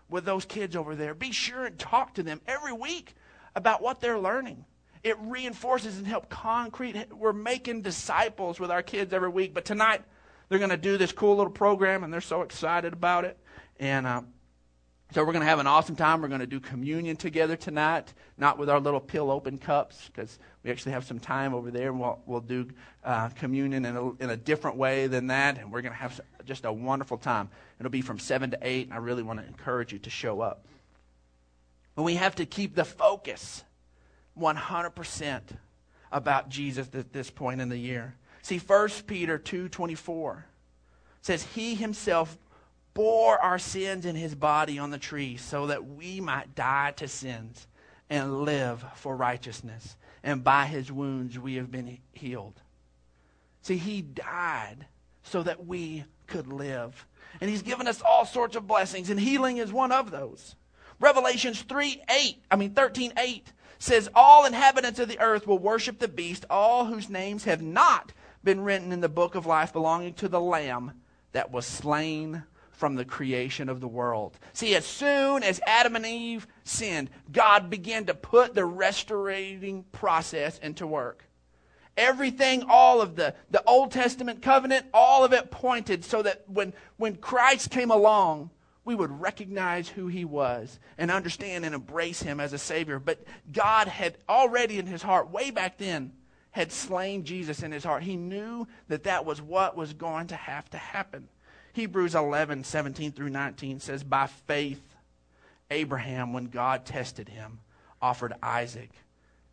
with 0.08 0.24
those 0.24 0.44
kids 0.44 0.76
over 0.76 0.94
there. 0.94 1.14
Be 1.14 1.32
sure 1.32 1.66
and 1.66 1.78
talk 1.78 2.14
to 2.14 2.22
them 2.22 2.40
every 2.46 2.72
week 2.72 3.14
about 3.54 3.82
what 3.82 4.00
they're 4.00 4.18
learning. 4.18 4.64
It 5.02 5.16
reinforces 5.20 5.98
and 5.98 6.06
helps 6.06 6.28
concrete. 6.30 7.12
We're 7.12 7.32
making 7.32 7.82
disciples 7.82 8.58
with 8.58 8.70
our 8.70 8.82
kids 8.82 9.12
every 9.12 9.28
week. 9.28 9.54
But 9.54 9.64
tonight, 9.64 10.02
they're 10.48 10.58
going 10.58 10.70
to 10.70 10.76
do 10.76 10.96
this 10.96 11.12
cool 11.12 11.36
little 11.36 11.52
program, 11.52 12.04
and 12.04 12.12
they're 12.12 12.20
so 12.20 12.42
excited 12.42 12.92
about 12.92 13.24
it. 13.24 13.38
And 13.78 14.06
uh, 14.06 14.22
so 15.12 15.24
we're 15.24 15.32
going 15.32 15.42
to 15.42 15.48
have 15.48 15.58
an 15.58 15.66
awesome 15.66 15.96
time. 15.96 16.20
We're 16.20 16.28
going 16.28 16.40
to 16.40 16.46
do 16.46 16.60
communion 16.60 17.16
together 17.16 17.56
tonight, 17.56 18.12
not 18.36 18.58
with 18.58 18.68
our 18.68 18.78
little 18.78 19.00
pill 19.00 19.30
open 19.30 19.56
cups, 19.56 20.10
because 20.12 20.38
we 20.62 20.70
actually 20.70 20.92
have 20.92 21.04
some 21.04 21.18
time 21.18 21.54
over 21.54 21.70
there, 21.70 21.88
and 21.88 21.98
we'll, 21.98 22.20
we'll 22.26 22.40
do 22.40 22.68
uh, 23.04 23.30
communion 23.30 23.86
in 23.86 23.96
a, 23.96 24.10
in 24.16 24.30
a 24.30 24.36
different 24.36 24.76
way 24.76 25.06
than 25.06 25.28
that. 25.28 25.56
And 25.56 25.72
we're 25.72 25.80
going 25.80 25.94
to 25.94 25.98
have 25.98 26.20
just 26.44 26.66
a 26.66 26.72
wonderful 26.72 27.16
time. 27.16 27.48
It'll 27.80 27.90
be 27.90 28.02
from 28.02 28.18
7 28.18 28.50
to 28.50 28.58
8, 28.60 28.88
and 28.88 28.94
I 28.94 28.98
really 28.98 29.22
want 29.22 29.40
to 29.40 29.46
encourage 29.46 29.94
you 29.94 29.98
to 30.00 30.10
show 30.10 30.42
up. 30.42 30.66
But 31.94 32.02
we 32.02 32.16
have 32.16 32.34
to 32.36 32.44
keep 32.44 32.74
the 32.74 32.84
focus 32.84 33.64
100% 34.38 35.40
about 36.12 36.50
Jesus 36.50 36.88
at 36.92 37.14
this 37.14 37.30
point 37.30 37.62
in 37.62 37.70
the 37.70 37.78
year. 37.78 38.14
See, 38.42 38.58
1 38.58 38.88
Peter 39.06 39.38
2.24 39.38 40.42
says, 41.22 41.44
He 41.54 41.74
himself 41.74 42.36
bore 42.98 43.38
our 43.38 43.60
sins 43.60 44.04
in 44.04 44.16
his 44.16 44.34
body 44.34 44.76
on 44.76 44.90
the 44.90 44.98
tree 44.98 45.36
so 45.36 45.68
that 45.68 45.86
we 45.86 46.20
might 46.20 46.56
die 46.56 46.92
to 46.96 47.06
sins 47.06 47.68
and 48.10 48.40
live 48.42 48.84
for 48.96 49.16
righteousness. 49.16 49.96
And 50.24 50.42
by 50.42 50.66
his 50.66 50.90
wounds 50.90 51.38
we 51.38 51.54
have 51.54 51.70
been 51.70 51.98
healed. 52.10 52.60
See, 53.62 53.76
he 53.76 54.02
died 54.02 54.88
so 55.22 55.44
that 55.44 55.64
we 55.64 56.06
could 56.26 56.48
live. 56.48 57.06
And 57.40 57.48
he's 57.48 57.62
given 57.62 57.86
us 57.86 58.02
all 58.02 58.24
sorts 58.24 58.56
of 58.56 58.66
blessings, 58.66 59.10
and 59.10 59.20
healing 59.20 59.58
is 59.58 59.72
one 59.72 59.92
of 59.92 60.10
those. 60.10 60.56
Revelations 60.98 61.62
3 61.62 62.02
8, 62.10 62.42
I 62.50 62.56
mean 62.56 62.74
13 62.74 63.12
8 63.16 63.52
says, 63.78 64.10
All 64.12 64.44
inhabitants 64.44 64.98
of 64.98 65.08
the 65.08 65.20
earth 65.20 65.46
will 65.46 65.60
worship 65.60 66.00
the 66.00 66.08
beast, 66.08 66.44
all 66.50 66.86
whose 66.86 67.08
names 67.08 67.44
have 67.44 67.62
not 67.62 68.12
been 68.42 68.60
written 68.60 68.90
in 68.90 69.02
the 69.02 69.08
book 69.08 69.36
of 69.36 69.46
life 69.46 69.72
belonging 69.72 70.14
to 70.14 70.28
the 70.28 70.40
Lamb 70.40 70.94
that 71.30 71.52
was 71.52 71.64
slain 71.64 72.42
from 72.78 72.94
the 72.94 73.04
creation 73.04 73.68
of 73.68 73.80
the 73.80 73.88
world. 73.88 74.38
See, 74.52 74.76
as 74.76 74.86
soon 74.86 75.42
as 75.42 75.60
Adam 75.66 75.96
and 75.96 76.06
Eve 76.06 76.46
sinned, 76.62 77.10
God 77.32 77.68
began 77.68 78.06
to 78.06 78.14
put 78.14 78.54
the 78.54 78.64
restorating 78.64 79.82
process 79.90 80.58
into 80.58 80.86
work. 80.86 81.24
Everything, 81.96 82.64
all 82.68 83.00
of 83.00 83.16
the, 83.16 83.34
the 83.50 83.64
Old 83.64 83.90
Testament 83.90 84.42
covenant, 84.42 84.86
all 84.94 85.24
of 85.24 85.32
it 85.32 85.50
pointed 85.50 86.04
so 86.04 86.22
that 86.22 86.44
when, 86.46 86.72
when 86.98 87.16
Christ 87.16 87.70
came 87.70 87.90
along, 87.90 88.50
we 88.84 88.94
would 88.94 89.20
recognize 89.20 89.88
who 89.88 90.06
he 90.06 90.24
was 90.24 90.78
and 90.96 91.10
understand 91.10 91.64
and 91.64 91.74
embrace 91.74 92.22
him 92.22 92.38
as 92.38 92.52
a 92.52 92.58
Savior. 92.58 93.00
But 93.00 93.24
God 93.50 93.88
had 93.88 94.18
already 94.28 94.78
in 94.78 94.86
his 94.86 95.02
heart, 95.02 95.32
way 95.32 95.50
back 95.50 95.78
then, 95.78 96.12
had 96.52 96.70
slain 96.70 97.24
Jesus 97.24 97.64
in 97.64 97.72
his 97.72 97.82
heart. 97.82 98.04
He 98.04 98.16
knew 98.16 98.68
that 98.86 99.02
that 99.02 99.26
was 99.26 99.42
what 99.42 99.76
was 99.76 99.92
going 99.92 100.28
to 100.28 100.36
have 100.36 100.70
to 100.70 100.78
happen. 100.78 101.28
Hebrews 101.78 102.16
11, 102.16 102.64
17 102.64 103.12
through 103.12 103.28
19 103.28 103.78
says, 103.78 104.02
By 104.02 104.26
faith, 104.26 104.96
Abraham, 105.70 106.32
when 106.32 106.46
God 106.46 106.84
tested 106.84 107.28
him, 107.28 107.60
offered 108.02 108.32
Isaac 108.42 108.90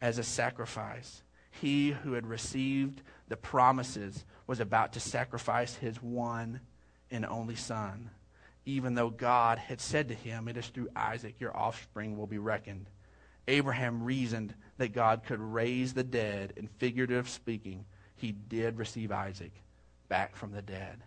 as 0.01 0.17
a 0.17 0.23
sacrifice. 0.23 1.21
He 1.51 1.91
who 1.91 2.13
had 2.13 2.25
received 2.25 3.03
the 3.27 3.37
promises 3.37 4.25
was 4.47 4.59
about 4.59 4.93
to 4.93 4.99
sacrifice 4.99 5.75
his 5.75 6.01
one 6.01 6.61
and 7.11 7.27
only 7.27 7.55
son, 7.55 8.09
even 8.65 8.95
though 8.95 9.11
God 9.11 9.59
had 9.59 9.79
said 9.79 10.07
to 10.07 10.15
him, 10.15 10.47
It 10.47 10.57
is 10.57 10.65
through 10.65 10.89
Isaac 10.95 11.35
your 11.37 11.55
offspring 11.55 12.17
will 12.17 12.25
be 12.25 12.39
reckoned. 12.39 12.87
Abraham 13.47 14.01
reasoned 14.01 14.55
that 14.79 14.93
God 14.93 15.25
could 15.25 15.39
raise 15.39 15.93
the 15.93 16.03
dead, 16.03 16.53
and 16.57 16.71
figurative 16.71 17.29
speaking, 17.29 17.85
he 18.15 18.31
did 18.31 18.79
receive 18.79 19.11
Isaac 19.11 19.51
back 20.09 20.35
from 20.35 20.53
the 20.53 20.63
dead. 20.63 21.03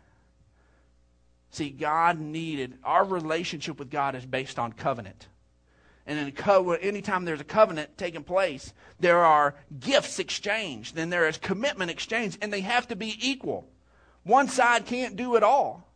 See, 1.50 1.70
God 1.70 2.18
needed, 2.20 2.78
our 2.84 3.04
relationship 3.04 3.78
with 3.78 3.90
God 3.90 4.14
is 4.14 4.26
based 4.26 4.58
on 4.58 4.72
covenant. 4.72 5.28
And 6.06 6.18
in 6.18 6.32
co- 6.32 6.72
anytime 6.72 7.24
there's 7.24 7.40
a 7.40 7.44
covenant 7.44 7.96
taking 7.98 8.24
place, 8.24 8.72
there 8.98 9.24
are 9.24 9.54
gifts 9.78 10.18
exchanged, 10.18 10.94
then 10.94 11.10
there 11.10 11.28
is 11.28 11.36
commitment 11.36 11.90
exchanged, 11.90 12.38
and 12.40 12.52
they 12.52 12.62
have 12.62 12.88
to 12.88 12.96
be 12.96 13.16
equal. 13.20 13.68
One 14.24 14.48
side 14.48 14.86
can't 14.86 15.16
do 15.16 15.36
it 15.36 15.42
all. 15.42 15.86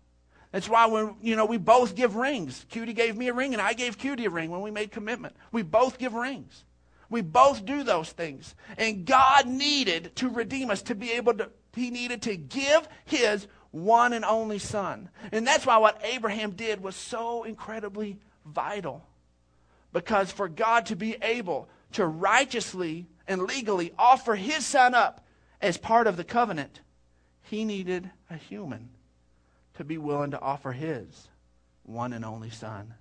That's 0.52 0.68
why 0.68 0.86
when 0.86 1.16
you 1.22 1.34
know 1.34 1.46
we 1.46 1.56
both 1.56 1.96
give 1.96 2.14
rings. 2.14 2.66
Cutie 2.68 2.92
gave 2.92 3.16
me 3.16 3.28
a 3.28 3.34
ring, 3.34 3.54
and 3.54 3.62
I 3.62 3.72
gave 3.72 3.96
Cutie 3.96 4.26
a 4.26 4.30
ring 4.30 4.50
when 4.50 4.60
we 4.60 4.70
made 4.70 4.92
commitment. 4.92 5.34
We 5.50 5.62
both 5.62 5.98
give 5.98 6.12
rings. 6.12 6.64
We 7.08 7.22
both 7.22 7.64
do 7.64 7.82
those 7.82 8.10
things. 8.10 8.54
And 8.76 9.06
God 9.06 9.46
needed 9.46 10.14
to 10.16 10.28
redeem 10.28 10.70
us 10.70 10.82
to 10.82 10.94
be 10.94 11.12
able 11.12 11.34
to, 11.34 11.50
He 11.74 11.90
needed 11.90 12.22
to 12.22 12.36
give 12.36 12.86
His 13.06 13.46
one 13.72 14.12
and 14.12 14.24
only 14.24 14.58
Son. 14.58 15.08
And 15.32 15.46
that's 15.46 15.66
why 15.66 15.78
what 15.78 16.00
Abraham 16.04 16.52
did 16.52 16.82
was 16.82 16.94
so 16.94 17.42
incredibly 17.42 18.18
vital. 18.46 19.04
Because 19.92 20.30
for 20.30 20.48
God 20.48 20.86
to 20.86 20.96
be 20.96 21.16
able 21.20 21.68
to 21.92 22.06
righteously 22.06 23.06
and 23.26 23.42
legally 23.42 23.92
offer 23.98 24.36
His 24.36 24.64
Son 24.64 24.94
up 24.94 25.26
as 25.60 25.76
part 25.76 26.06
of 26.06 26.16
the 26.16 26.24
covenant, 26.24 26.80
He 27.42 27.64
needed 27.64 28.10
a 28.30 28.36
human 28.36 28.90
to 29.74 29.84
be 29.84 29.98
willing 29.98 30.30
to 30.30 30.40
offer 30.40 30.72
His 30.72 31.28
one 31.82 32.12
and 32.12 32.24
only 32.24 32.50
Son 32.50 32.94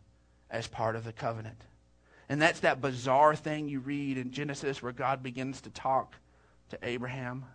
as 0.49 0.67
part 0.67 0.95
of 0.95 1.03
the 1.03 1.13
covenant. 1.13 1.61
And 2.29 2.41
that's 2.41 2.61
that 2.61 2.81
bizarre 2.81 3.35
thing 3.35 3.67
you 3.67 3.79
read 3.79 4.17
in 4.17 4.31
Genesis 4.31 4.81
where 4.81 4.93
God 4.93 5.21
begins 5.21 5.61
to 5.61 5.69
talk 5.69 6.15
to 6.69 6.79
Abraham 6.81 7.45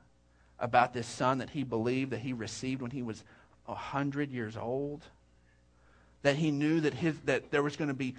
about 0.58 0.92
this 0.92 1.06
son 1.06 1.38
that 1.38 1.50
he 1.50 1.64
believed 1.64 2.12
that 2.12 2.20
he 2.20 2.32
received 2.32 2.82
when 2.82 2.90
he 2.90 3.02
was 3.02 3.24
a 3.68 3.74
hundred 3.74 4.30
years 4.30 4.56
old. 4.56 5.04
That 6.22 6.36
he 6.36 6.50
knew 6.50 6.80
that 6.80 6.94
his 6.94 7.18
that 7.20 7.50
there 7.50 7.62
was 7.62 7.76
going 7.76 7.88
to 7.88 7.94
be 7.94 8.16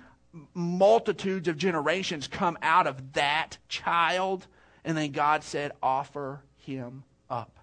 multitudes 0.54 1.48
of 1.48 1.58
generations 1.58 2.28
come 2.28 2.58
out 2.62 2.88
of 2.88 3.14
that 3.14 3.58
child. 3.68 4.48
And 4.86 4.98
then 4.98 5.12
God 5.12 5.44
said, 5.44 5.72
offer 5.82 6.42
him 6.58 7.04
up. 7.30 7.58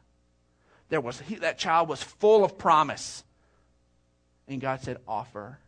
There 0.88 1.00
was 1.00 1.20
he, 1.20 1.36
that 1.36 1.58
child 1.58 1.88
was 1.88 2.02
full 2.02 2.44
of 2.44 2.58
promise. 2.58 3.24
And 4.46 4.60
God 4.60 4.82
said, 4.82 4.98
offer 5.08 5.58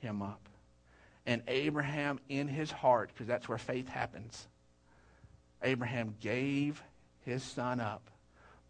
him 0.00 0.22
up. 0.22 0.48
And 1.26 1.42
Abraham, 1.48 2.20
in 2.28 2.48
his 2.48 2.70
heart, 2.70 3.10
because 3.12 3.26
that's 3.26 3.48
where 3.48 3.58
faith 3.58 3.88
happens, 3.88 4.46
Abraham 5.62 6.14
gave 6.20 6.82
his 7.24 7.42
son 7.42 7.80
up, 7.80 8.10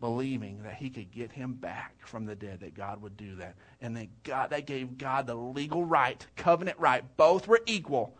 believing 0.04 0.62
that 0.64 0.74
he 0.74 0.90
could 0.90 1.10
get 1.10 1.32
him 1.32 1.54
back 1.54 1.94
from 2.06 2.26
the 2.26 2.34
dead, 2.34 2.60
that 2.60 2.74
God 2.74 3.00
would 3.00 3.16
do 3.16 3.36
that. 3.36 3.54
And 3.80 3.96
then 3.96 4.10
God, 4.22 4.50
that 4.50 4.66
gave 4.66 4.98
God 4.98 5.26
the 5.26 5.34
legal 5.34 5.82
right, 5.82 6.26
covenant 6.36 6.78
right. 6.78 7.02
Both 7.16 7.48
were 7.48 7.62
equal 7.64 8.14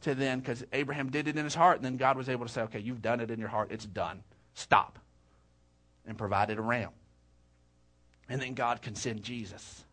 to 0.00 0.16
then, 0.16 0.40
because 0.40 0.64
Abraham 0.72 1.12
did 1.12 1.28
it 1.28 1.36
in 1.36 1.44
his 1.44 1.54
heart, 1.54 1.76
and 1.76 1.84
then 1.84 1.96
God 1.96 2.16
was 2.16 2.28
able 2.28 2.44
to 2.44 2.50
say, 2.50 2.62
okay, 2.62 2.80
you've 2.80 3.02
done 3.02 3.20
it 3.20 3.30
in 3.30 3.38
your 3.38 3.48
heart. 3.48 3.70
It's 3.70 3.86
done. 3.86 4.24
Stop. 4.54 4.98
And 6.08 6.18
provided 6.18 6.58
a 6.58 6.62
ram. 6.62 6.90
And 8.28 8.42
then 8.42 8.54
God 8.54 8.82
can 8.82 8.96
send 8.96 9.22
Jesus 9.22 9.84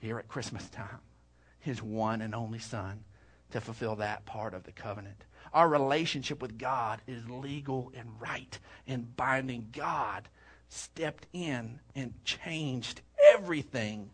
here 0.00 0.18
at 0.18 0.28
Christmas 0.28 0.68
time 0.68 1.00
his 1.60 1.82
one 1.82 2.20
and 2.20 2.34
only 2.34 2.58
Son 2.58 3.04
to 3.52 3.60
fulfill 3.62 3.96
that 3.96 4.26
part 4.26 4.52
of 4.52 4.64
the 4.64 4.72
covenant. 4.72 5.24
Our 5.52 5.68
relationship 5.68 6.40
with 6.40 6.58
God 6.58 7.00
is 7.06 7.28
legal 7.28 7.92
and 7.96 8.08
right 8.20 8.58
and 8.86 9.16
binding. 9.16 9.68
God 9.72 10.28
stepped 10.68 11.26
in 11.32 11.80
and 11.94 12.14
changed 12.24 13.00
everything 13.32 14.10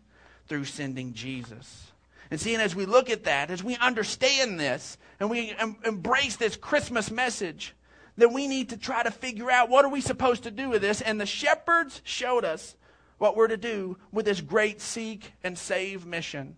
through 0.49 0.65
sending 0.65 1.13
Jesus. 1.13 1.93
And 2.31 2.41
seeing 2.41 2.61
as 2.61 2.75
we 2.75 2.87
look 2.87 3.11
at 3.11 3.25
that, 3.25 3.51
as 3.51 3.63
we 3.63 3.77
understand 3.77 4.59
this, 4.59 4.99
and 5.21 5.31
we 5.31 5.51
em- 5.59 5.77
embrace 5.85 6.37
this 6.37 6.57
Christmas 6.57 7.11
message, 7.11 7.75
then 8.17 8.33
we 8.33 8.49
need 8.49 8.71
to 8.71 8.77
try 8.77 9.03
to 9.03 9.11
figure 9.11 9.51
out 9.51 9.69
what 9.69 9.85
are 9.85 9.91
we 9.91 10.01
supposed 10.01 10.43
to 10.45 10.51
do 10.51 10.71
with 10.71 10.83
this. 10.83 11.01
And 11.01 11.21
the 11.21 11.27
shepherds 11.27 12.01
showed 12.05 12.45
us 12.45 12.75
what 13.19 13.37
we're 13.37 13.49
to 13.49 13.57
do 13.57 13.99
with 14.11 14.25
this 14.27 14.41
great 14.41 14.81
seek 14.81 15.33
and 15.45 15.57
save 15.57 16.07
mission 16.07 16.57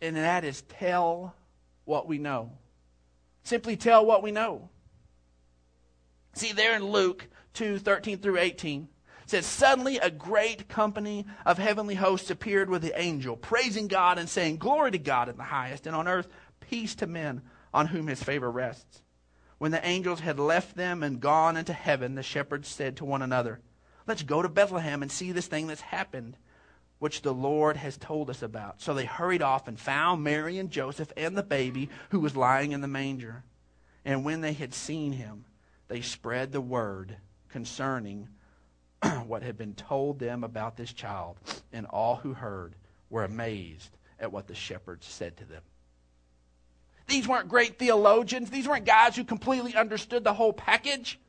and 0.00 0.16
that 0.16 0.44
is 0.44 0.62
tell 0.62 1.34
what 1.84 2.06
we 2.06 2.18
know. 2.18 2.50
Simply 3.46 3.76
tell 3.76 4.04
what 4.04 4.24
we 4.24 4.32
know. 4.32 4.70
See, 6.32 6.50
there 6.50 6.74
in 6.74 6.82
Luke 6.82 7.28
2 7.54 7.78
13 7.78 8.18
through 8.18 8.38
18, 8.38 8.88
It 9.22 9.30
says, 9.30 9.46
Suddenly 9.46 9.98
a 9.98 10.10
great 10.10 10.66
company 10.68 11.26
of 11.44 11.56
heavenly 11.56 11.94
hosts 11.94 12.28
appeared 12.28 12.68
with 12.68 12.82
the 12.82 13.00
angel, 13.00 13.36
praising 13.36 13.86
God 13.86 14.18
and 14.18 14.28
saying, 14.28 14.56
Glory 14.56 14.90
to 14.90 14.98
God 14.98 15.28
in 15.28 15.36
the 15.36 15.44
highest, 15.44 15.86
and 15.86 15.94
on 15.94 16.08
earth 16.08 16.26
peace 16.58 16.96
to 16.96 17.06
men 17.06 17.42
on 17.72 17.86
whom 17.86 18.08
his 18.08 18.20
favor 18.20 18.50
rests. 18.50 19.02
When 19.58 19.70
the 19.70 19.86
angels 19.86 20.18
had 20.18 20.40
left 20.40 20.74
them 20.74 21.04
and 21.04 21.20
gone 21.20 21.56
into 21.56 21.72
heaven, 21.72 22.16
the 22.16 22.24
shepherds 22.24 22.66
said 22.66 22.96
to 22.96 23.04
one 23.04 23.22
another, 23.22 23.60
Let's 24.08 24.24
go 24.24 24.42
to 24.42 24.48
Bethlehem 24.48 25.02
and 25.02 25.12
see 25.12 25.30
this 25.30 25.46
thing 25.46 25.68
that's 25.68 25.82
happened, 25.82 26.36
which 26.98 27.22
the 27.22 27.34
Lord 27.34 27.76
has 27.76 27.96
told 27.96 28.30
us 28.30 28.42
about. 28.42 28.80
So 28.80 28.94
they 28.94 29.04
hurried 29.04 29.42
off 29.42 29.68
and 29.68 29.78
found 29.78 30.24
Mary 30.24 30.58
and 30.58 30.70
Joseph 30.70 31.12
and 31.16 31.36
the 31.36 31.42
baby 31.42 31.90
who 32.10 32.20
was 32.20 32.36
lying 32.36 32.72
in 32.72 32.80
the 32.80 32.88
manger. 32.88 33.44
And 34.04 34.24
when 34.24 34.40
they 34.40 34.54
had 34.54 34.72
seen 34.72 35.12
him, 35.12 35.44
they 35.88 36.00
spread 36.00 36.52
the 36.52 36.60
word 36.60 37.16
concerning 37.50 38.28
what 39.26 39.42
had 39.42 39.58
been 39.58 39.74
told 39.74 40.18
them 40.18 40.42
about 40.42 40.76
this 40.76 40.92
child. 40.92 41.36
And 41.72 41.86
all 41.86 42.16
who 42.16 42.32
heard 42.32 42.74
were 43.10 43.24
amazed 43.24 43.96
at 44.18 44.32
what 44.32 44.46
the 44.46 44.54
shepherds 44.54 45.06
said 45.06 45.36
to 45.36 45.44
them. 45.44 45.62
These 47.06 47.28
weren't 47.28 47.48
great 47.48 47.78
theologians. 47.78 48.50
These 48.50 48.66
weren't 48.66 48.84
guys 48.84 49.14
who 49.14 49.24
completely 49.24 49.74
understood 49.74 50.24
the 50.24 50.34
whole 50.34 50.52
package. 50.52 51.20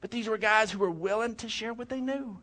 But 0.00 0.10
these 0.10 0.26
were 0.26 0.38
guys 0.38 0.70
who 0.70 0.78
were 0.78 0.90
willing 0.90 1.36
to 1.36 1.48
share 1.48 1.72
what 1.72 1.88
they 1.88 2.00
knew. 2.00 2.38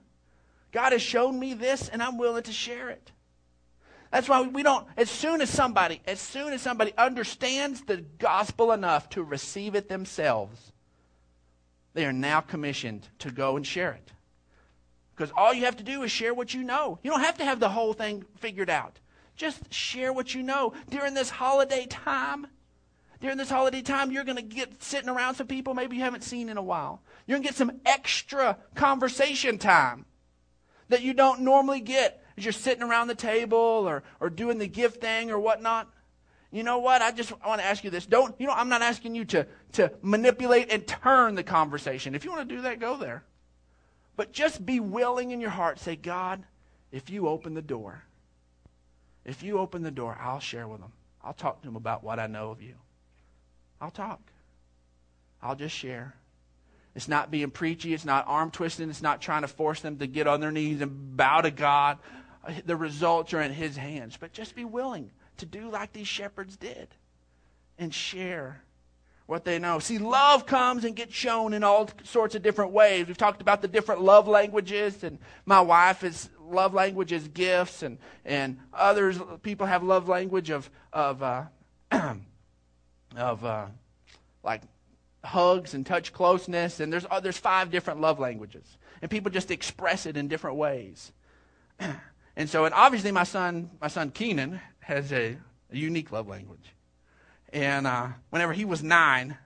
God 0.72 0.92
has 0.92 1.02
shown 1.02 1.40
me 1.40 1.54
this, 1.54 1.90
and 1.90 2.02
I'm 2.02 2.18
willing 2.18 2.44
to 2.44 2.52
share 2.52 2.90
it. 2.90 3.12
That's 4.12 4.28
why 4.28 4.42
we 4.42 4.64
don't, 4.64 4.88
as 4.98 5.10
soon 5.10 5.42
as 5.42 5.50
somebody, 5.50 6.02
as 6.08 6.20
soon 6.20 6.54
as 6.54 6.62
somebody 6.62 6.94
understands 6.98 7.82
the 7.82 7.98
gospel 7.98 8.72
enough 8.72 9.10
to 9.10 9.24
receive 9.24 9.76
it 9.76 9.88
themselves, 9.88 10.72
they 11.94 12.06
are 12.06 12.14
now 12.14 12.42
commissioned 12.42 13.08
to 13.20 13.32
go 13.32 13.56
and 13.56 13.66
share 13.66 13.92
it. 13.92 14.12
Because 15.16 15.32
all 15.36 15.54
you 15.54 15.66
have 15.66 15.78
to 15.78 15.84
do 15.84 16.02
is 16.04 16.12
share 16.12 16.34
what 16.34 16.54
you 16.54 16.64
know. 16.64 16.98
You 17.04 17.12
don't 17.12 17.20
have 17.22 17.38
to 17.38 17.46
have 17.46 17.60
the 17.60 17.70
whole 17.70 17.94
thing 17.94 18.26
figured 18.38 18.70
out. 18.70 19.00
Just 19.36 19.72
share 19.72 20.12
what 20.12 20.34
you 20.34 20.42
know. 20.42 20.74
During 20.90 21.14
this 21.14 21.30
holiday 21.30 21.86
time, 21.86 22.48
during 23.22 23.38
this 23.38 23.50
holiday 23.50 23.82
time, 23.82 24.12
you're 24.12 24.24
going 24.24 24.38
to 24.38 24.42
get 24.42 24.82
sitting 24.82 25.10
around 25.10 25.36
some 25.36 25.48
people 25.48 25.74
maybe 25.74 25.98
you 25.98 26.04
haven't 26.04 26.24
seen 26.24 26.50
in 26.50 26.58
a 26.58 26.64
while. 26.64 27.02
You're 27.28 27.36
going 27.36 27.44
to 27.44 27.50
get 27.50 27.58
some 27.58 27.80
extra 27.86 28.58
conversation 28.76 29.58
time 29.58 30.06
that 30.90 31.02
you 31.02 31.14
don't 31.14 31.42
normally 31.42 31.80
get 31.80 32.24
as 32.38 32.44
you're 32.44 32.52
sitting 32.52 32.84
around 32.84 33.08
the 33.08 33.16
table 33.16 33.58
or, 33.58 34.04
or 34.20 34.30
doing 34.30 34.58
the 34.58 34.68
gift 34.68 35.02
thing 35.02 35.32
or 35.32 35.40
whatnot. 35.40 35.88
You 36.52 36.64
know 36.64 36.80
what? 36.80 37.02
I 37.02 37.12
just 37.12 37.32
want 37.46 37.62
to 37.62 37.66
ask 37.66 37.84
you 37.84 37.92
this. 37.92 38.06
Don't, 38.06 38.36
you 38.40 38.48
know, 38.48 38.54
I'm 38.54 38.70
not 38.70 38.82
asking 38.82 39.14
you 39.14 39.26
to, 39.26 39.46
to 39.74 39.92
manipulate 40.02 40.72
and 40.72 40.86
turn 40.88 41.36
the 41.36 41.44
conversation. 41.44 42.16
If 42.16 42.26
you 42.26 42.32
want 42.32 42.50
to 42.50 42.56
do 42.56 42.62
that, 42.64 42.80
go 42.80 42.98
there. 42.98 43.24
But 44.16 44.32
just 44.32 44.66
be 44.66 44.80
willing 44.80 45.32
in 45.32 45.40
your 45.40 45.52
heart. 45.52 45.80
Say, 45.80 45.96
God, 45.96 46.44
if 46.92 47.10
you 47.10 47.28
open 47.28 47.54
the 47.54 47.62
door, 47.62 48.04
if 49.26 49.44
you 49.44 49.60
open 49.60 49.84
the 49.84 49.92
door, 49.92 50.18
I'll 50.20 50.40
share 50.40 50.68
with 50.68 50.82
them. 50.82 50.92
I'll 51.24 51.34
talk 51.34 51.62
to 51.62 51.68
them 51.68 51.76
about 51.76 52.04
what 52.04 52.20
I 52.20 52.28
know 52.28 52.50
of 52.50 52.62
you. 52.62 52.74
I'll 53.80 53.92
talk. 53.92 54.20
I'll 55.42 55.56
just 55.56 55.76
share. 55.76 56.16
It's 56.96 57.08
not 57.08 57.32
being 57.32 57.52
preachy. 57.52 57.94
It's 57.94 58.06
not 58.06 58.26
arm 58.28 58.52
twisting. 58.52 58.90
It's 58.90 59.02
not 59.02 59.22
trying 59.22 59.44
to 59.44 59.48
force 59.48 59.82
them 59.82 59.98
to 59.98 60.08
get 60.08 60.28
on 60.28 60.42
their 60.42 60.52
knees 60.52 60.82
and 60.82 61.16
bow 61.16 61.42
to 61.42 61.52
God. 61.52 61.98
The 62.66 62.76
results 62.76 63.34
are 63.34 63.42
in 63.42 63.54
His 63.54 63.78
hands. 63.78 64.18
But 64.18 64.34
just 64.34 64.56
be 64.56 64.66
willing 64.66 65.12
to 65.38 65.46
do 65.46 65.70
like 65.70 65.94
these 65.94 66.08
shepherds 66.08 66.58
did 66.58 66.88
and 67.78 67.94
share 67.94 68.64
what 69.30 69.46
they 69.46 69.60
know. 69.60 69.78
See, 69.78 70.00
love 70.00 70.48
comes 70.48 70.84
and 70.84 70.96
gets 70.96 71.14
shown 71.14 71.54
in 71.54 71.64
all 71.64 71.90
sorts 72.04 72.34
of 72.34 72.42
different 72.42 72.72
ways. 72.72 73.08
We've 73.08 73.18
talked 73.18 73.42
about 73.42 73.62
the 73.62 73.68
different 73.68 74.02
love 74.02 74.28
languages, 74.28 75.04
and 75.04 75.20
my 75.46 75.62
wife 75.62 76.04
is 76.04 76.30
love 76.42 76.74
language 76.74 77.12
is 77.12 77.28
gifts, 77.28 77.84
and 77.84 78.00
and 78.26 78.58
others 78.74 79.20
people 79.44 79.68
have 79.68 79.84
love 79.84 80.10
language 80.10 80.50
of 80.50 80.70
of 80.92 81.22
uh, 81.22 81.44
of 83.16 83.46
uh, 83.46 83.68
like 84.44 84.64
hugs 85.24 85.74
and 85.74 85.86
touch 85.86 86.14
closeness, 86.14 86.80
and 86.80 86.92
there's 86.92 87.06
uh, 87.10 87.20
there's 87.20 87.38
five 87.38 87.72
different 87.72 88.02
love 88.02 88.20
languages, 88.20 88.78
and 89.02 89.12
people 89.12 89.32
just 89.32 89.52
express 89.52 90.06
it 90.06 90.18
in 90.18 90.28
different 90.28 90.58
ways. 90.58 91.12
and 92.36 92.50
so, 92.50 92.66
and 92.66 92.74
obviously, 92.74 93.12
my 93.12 93.24
son 93.24 93.72
my 93.82 93.88
son 93.88 94.12
Keenan 94.12 94.60
has 94.80 95.12
a, 95.12 95.38
a 95.72 95.78
unique 95.78 96.12
love 96.12 96.28
language, 96.28 96.74
and 97.52 97.88
uh, 97.88 98.10
whenever 98.30 98.54
he 98.54 98.66
was 98.66 98.84
nine. 98.84 99.38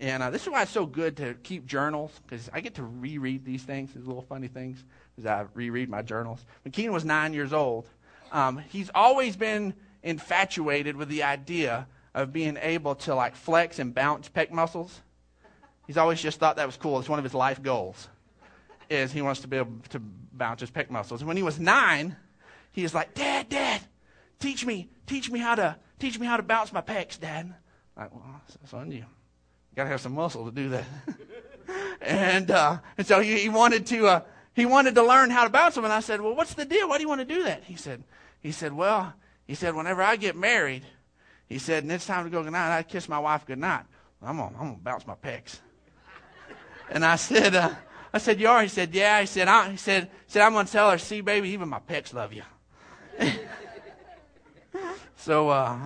And 0.00 0.24
uh, 0.24 0.30
this 0.30 0.42
is 0.42 0.48
why 0.48 0.62
it's 0.62 0.72
so 0.72 0.86
good 0.86 1.16
to 1.18 1.34
keep 1.44 1.66
journals, 1.66 2.10
because 2.26 2.50
I 2.52 2.60
get 2.60 2.74
to 2.74 2.82
reread 2.82 3.44
these 3.44 3.62
things, 3.62 3.94
these 3.94 4.04
little 4.04 4.22
funny 4.28 4.48
things, 4.48 4.84
as 5.16 5.24
I 5.24 5.46
reread 5.54 5.88
my 5.88 6.02
journals. 6.02 6.44
When 6.64 6.72
Keenan 6.72 6.92
was 6.92 7.04
nine 7.04 7.32
years 7.32 7.52
old, 7.52 7.88
um, 8.32 8.58
he's 8.58 8.90
always 8.92 9.36
been 9.36 9.72
infatuated 10.02 10.96
with 10.96 11.08
the 11.08 11.22
idea 11.22 11.86
of 12.14 12.32
being 12.32 12.56
able 12.60 12.94
to 12.94 13.14
like 13.14 13.34
flex 13.34 13.78
and 13.78 13.94
bounce 13.94 14.28
pec 14.28 14.50
muscles. 14.50 15.00
He's 15.86 15.96
always 15.96 16.20
just 16.20 16.38
thought 16.38 16.56
that 16.56 16.66
was 16.66 16.76
cool. 16.76 16.98
It's 17.00 17.08
one 17.08 17.18
of 17.18 17.24
his 17.24 17.34
life 17.34 17.62
goals. 17.62 18.08
Is 18.88 19.12
he 19.12 19.22
wants 19.22 19.40
to 19.40 19.48
be 19.48 19.56
able 19.56 19.72
to 19.90 19.98
bounce 19.98 20.60
his 20.60 20.70
pec 20.70 20.90
muscles. 20.90 21.20
And 21.20 21.28
when 21.28 21.36
he 21.36 21.42
was 21.42 21.58
nine, 21.58 22.16
he 22.72 22.82
was 22.82 22.94
like, 22.94 23.14
Dad, 23.14 23.48
Dad, 23.48 23.80
teach 24.40 24.64
me, 24.64 24.88
teach 25.06 25.30
me 25.30 25.38
how 25.38 25.54
to 25.54 25.76
teach 25.98 26.18
me 26.18 26.26
how 26.26 26.36
to 26.36 26.42
bounce 26.42 26.72
my 26.72 26.80
pecs, 26.80 27.18
Dad. 27.18 27.54
I'm 27.96 28.02
like, 28.02 28.14
well, 28.14 28.40
son, 28.66 28.90
you 28.90 29.04
gotta 29.76 29.88
have 29.88 30.00
some 30.00 30.14
muscle 30.14 30.44
to 30.44 30.50
do 30.50 30.70
that. 30.70 30.84
and 32.00 32.50
uh, 32.50 32.78
and 32.98 33.06
so 33.06 33.20
he, 33.20 33.38
he 33.38 33.48
wanted 33.48 33.86
to 33.86 34.06
uh, 34.06 34.20
he 34.54 34.66
wanted 34.66 34.94
to 34.96 35.02
learn 35.02 35.30
how 35.30 35.44
to 35.44 35.50
bounce 35.50 35.74
them. 35.74 35.84
And 35.84 35.92
I 35.92 36.00
said, 36.00 36.20
well, 36.20 36.34
what's 36.34 36.54
the 36.54 36.64
deal? 36.64 36.88
Why 36.88 36.98
do 36.98 37.02
you 37.02 37.08
want 37.08 37.20
to 37.20 37.34
do 37.34 37.44
that? 37.44 37.64
He 37.64 37.76
said, 37.76 38.04
he 38.40 38.52
said, 38.52 38.72
well, 38.72 39.14
he 39.46 39.54
said, 39.54 39.74
whenever 39.74 40.02
I 40.02 40.16
get 40.16 40.36
married, 40.36 40.84
he 41.48 41.58
said, 41.58 41.82
and 41.82 41.92
it's 41.92 42.06
time 42.06 42.24
to 42.24 42.30
go 42.30 42.42
goodnight. 42.42 42.72
I 42.72 42.82
kiss 42.82 43.08
my 43.08 43.18
wife 43.18 43.46
goodnight. 43.46 43.84
I'm 44.22 44.38
gonna, 44.38 44.56
I'm 44.58 44.66
gonna 44.68 44.78
bounce 44.82 45.06
my 45.06 45.14
pecs. 45.14 45.58
and 46.90 47.04
I 47.04 47.16
said, 47.16 47.54
uh, 47.54 47.74
I 48.12 48.18
said, 48.18 48.40
you 48.40 48.48
are? 48.48 48.62
He 48.62 48.68
said, 48.68 48.94
yeah. 48.94 49.20
He 49.20 49.26
said, 49.26 49.48
I, 49.48 49.70
he 49.70 49.76
said, 49.76 50.10
said, 50.26 50.42
I'm 50.42 50.52
gonna 50.52 50.68
tell 50.68 50.90
her, 50.90 50.98
see, 50.98 51.20
baby, 51.20 51.50
even 51.50 51.68
my 51.68 51.80
pecs 51.80 52.14
love 52.14 52.32
you. 52.32 52.42
so, 55.16 55.50
uh, 55.50 55.78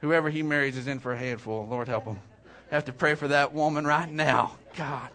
whoever 0.00 0.30
he 0.30 0.42
marries 0.42 0.76
is 0.76 0.86
in 0.86 1.00
for 1.00 1.12
a 1.12 1.18
handful. 1.18 1.66
Lord 1.66 1.88
help 1.88 2.04
him. 2.04 2.18
Have 2.70 2.84
to 2.84 2.92
pray 2.92 3.14
for 3.14 3.28
that 3.28 3.52
woman 3.52 3.86
right 3.86 4.10
now. 4.10 4.56
God, 4.76 5.08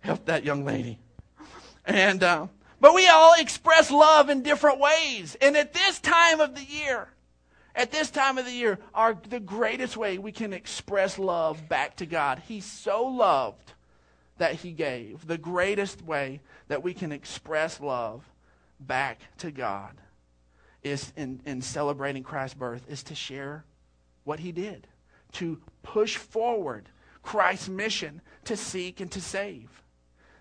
help 0.00 0.26
that 0.26 0.44
young 0.44 0.64
lady. 0.64 0.98
And, 1.86 2.22
uh, 2.22 2.48
but 2.80 2.94
we 2.94 3.08
all 3.08 3.34
express 3.38 3.90
love 3.90 4.28
in 4.28 4.42
different 4.42 4.78
ways. 4.78 5.36
And 5.40 5.56
at 5.56 5.72
this 5.72 6.00
time 6.00 6.40
of 6.40 6.54
the 6.54 6.64
year, 6.64 7.08
at 7.78 7.92
this 7.92 8.10
time 8.10 8.38
of 8.38 8.44
the 8.44 8.52
year, 8.52 8.80
our, 8.92 9.16
the 9.30 9.38
greatest 9.38 9.96
way 9.96 10.18
we 10.18 10.32
can 10.32 10.52
express 10.52 11.16
love 11.16 11.68
back 11.68 11.96
to 11.96 12.06
God. 12.06 12.42
He's 12.46 12.64
so 12.64 13.04
loved 13.04 13.72
that 14.38 14.56
He 14.56 14.72
gave. 14.72 15.24
The 15.26 15.38
greatest 15.38 16.02
way 16.02 16.40
that 16.66 16.82
we 16.82 16.92
can 16.92 17.12
express 17.12 17.80
love 17.80 18.28
back 18.80 19.20
to 19.38 19.52
God 19.52 19.92
is 20.82 21.12
in, 21.16 21.40
in 21.46 21.62
celebrating 21.62 22.24
Christ's 22.24 22.58
birth 22.58 22.82
is 22.88 23.04
to 23.04 23.14
share 23.14 23.64
what 24.24 24.40
He 24.40 24.50
did, 24.50 24.88
to 25.34 25.60
push 25.84 26.16
forward 26.16 26.88
Christ's 27.22 27.68
mission 27.68 28.22
to 28.46 28.56
seek 28.56 29.00
and 29.00 29.10
to 29.12 29.20
save. 29.20 29.84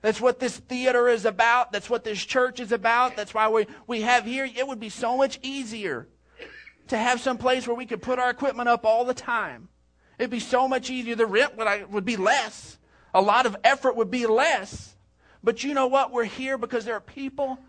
That's 0.02 0.20
what 0.20 0.40
this 0.40 0.58
theater 0.58 1.08
is 1.08 1.26
about. 1.26 1.72
That's 1.72 1.90
what 1.90 2.04
this 2.04 2.24
church 2.24 2.60
is 2.60 2.72
about. 2.72 3.16
That's 3.16 3.34
why 3.34 3.48
we, 3.50 3.68
we 3.86 4.02
have 4.02 4.26
here. 4.26 4.46
It 4.46 4.68
would 4.68 4.80
be 4.80 4.90
so 4.90 5.18
much 5.18 5.38
easier 5.44 6.08
to 6.88 6.98
have 6.98 7.20
some 7.20 7.38
place 7.38 7.68
where 7.68 7.76
we 7.76 7.86
could 7.86 8.02
put 8.02 8.20
our 8.20 8.30
equipment 8.30 8.70
up 8.70 8.86
all 8.86 9.06
the 9.06 9.14
time. 9.14 9.70
It'd 10.18 10.32
be 10.32 10.40
so 10.40 10.68
much 10.68 10.90
easier. 10.90 11.16
The 11.16 11.26
rent 11.26 11.58
would, 11.58 11.68
I, 11.68 11.84
would 11.84 12.06
be 12.06 12.18
less. 12.18 12.78
A 13.14 13.22
lot 13.22 13.46
of 13.46 13.56
effort 13.64 13.96
would 13.96 14.12
be 14.12 14.26
less. 14.26 14.96
But 15.44 15.64
you 15.64 15.74
know 15.74 15.88
what? 15.88 16.12
We're 16.12 16.24
here 16.26 16.58
because 16.58 16.86
there 16.86 16.96
are 16.96 17.02
people 17.02 17.60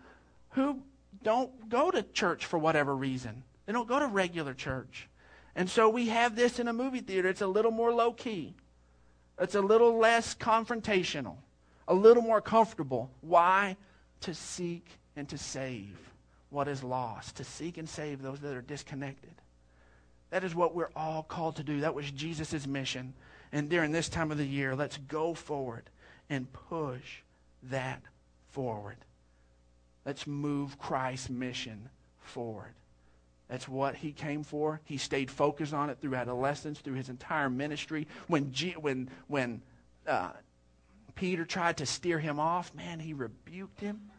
who 0.51 0.81
don't 1.21 1.69
go 1.69 1.91
to 1.91 2.01
church 2.03 2.45
for 2.45 2.57
whatever 2.57 2.95
reason. 2.95 3.43
They 3.65 3.73
don't 3.73 3.87
go 3.87 3.99
to 3.99 4.07
regular 4.07 4.53
church. 4.53 5.07
And 5.55 5.69
so 5.69 5.89
we 5.89 6.09
have 6.09 6.35
this 6.35 6.59
in 6.59 6.67
a 6.67 6.73
movie 6.73 7.01
theater. 7.01 7.29
It's 7.29 7.41
a 7.41 7.47
little 7.47 7.71
more 7.71 7.93
low 7.93 8.13
key. 8.13 8.55
It's 9.39 9.55
a 9.55 9.61
little 9.61 9.97
less 9.97 10.35
confrontational, 10.35 11.37
a 11.87 11.93
little 11.93 12.23
more 12.23 12.41
comfortable. 12.41 13.11
Why? 13.21 13.77
To 14.21 14.33
seek 14.33 14.85
and 15.15 15.29
to 15.29 15.37
save 15.37 16.08
what 16.49 16.67
is 16.67 16.83
lost, 16.83 17.37
to 17.37 17.43
seek 17.43 17.77
and 17.77 17.87
save 17.87 18.21
those 18.21 18.39
that 18.39 18.55
are 18.55 18.61
disconnected. 18.61 19.33
That 20.31 20.43
is 20.43 20.55
what 20.55 20.75
we're 20.75 20.91
all 20.95 21.23
called 21.23 21.55
to 21.57 21.63
do. 21.63 21.81
That 21.81 21.95
was 21.95 22.09
Jesus' 22.11 22.67
mission. 22.67 23.13
And 23.51 23.69
during 23.69 23.91
this 23.91 24.09
time 24.09 24.31
of 24.31 24.37
the 24.37 24.45
year, 24.45 24.75
let's 24.75 24.97
go 24.97 25.33
forward 25.33 25.89
and 26.29 26.51
push 26.51 27.21
that 27.63 28.01
forward. 28.51 28.97
Let's 30.05 30.27
move 30.27 30.77
Christ's 30.77 31.29
mission 31.29 31.89
forward. 32.19 32.73
That's 33.47 33.67
what 33.67 33.95
he 33.95 34.11
came 34.11 34.43
for. 34.43 34.79
He 34.85 34.97
stayed 34.97 35.31
focused 35.31 35.73
on 35.73 35.89
it 35.89 35.99
through 35.99 36.15
adolescence, 36.15 36.79
through 36.79 36.93
his 36.93 37.09
entire 37.09 37.49
ministry. 37.49 38.07
When, 38.27 38.51
G, 38.51 38.73
when, 38.73 39.09
when 39.27 39.61
uh, 40.05 40.31
Peter 41.15 41.45
tried 41.45 41.77
to 41.77 41.87
steer 41.87 42.19
him 42.19 42.39
off, 42.39 42.73
man, 42.75 42.99
he 42.99 43.13
rebuked 43.13 43.81
him. 43.81 44.11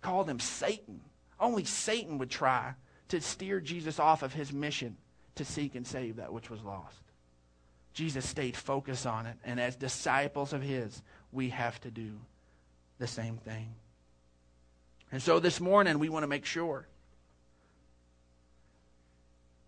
called 0.00 0.28
him 0.28 0.40
Satan. 0.40 1.02
Only 1.44 1.64
Satan 1.64 2.16
would 2.16 2.30
try 2.30 2.72
to 3.08 3.20
steer 3.20 3.60
Jesus 3.60 3.98
off 3.98 4.22
of 4.22 4.32
his 4.32 4.50
mission 4.50 4.96
to 5.34 5.44
seek 5.44 5.74
and 5.74 5.86
save 5.86 6.16
that 6.16 6.32
which 6.32 6.48
was 6.48 6.62
lost. 6.62 7.02
Jesus 7.92 8.26
stayed 8.26 8.56
focused 8.56 9.06
on 9.06 9.26
it, 9.26 9.36
and 9.44 9.60
as 9.60 9.76
disciples 9.76 10.54
of 10.54 10.62
his, 10.62 11.02
we 11.32 11.50
have 11.50 11.78
to 11.82 11.90
do 11.90 12.12
the 12.98 13.06
same 13.06 13.36
thing. 13.36 13.74
And 15.12 15.20
so 15.20 15.38
this 15.38 15.60
morning, 15.60 15.98
we 15.98 16.08
want 16.08 16.22
to 16.22 16.28
make 16.28 16.46
sure 16.46 16.86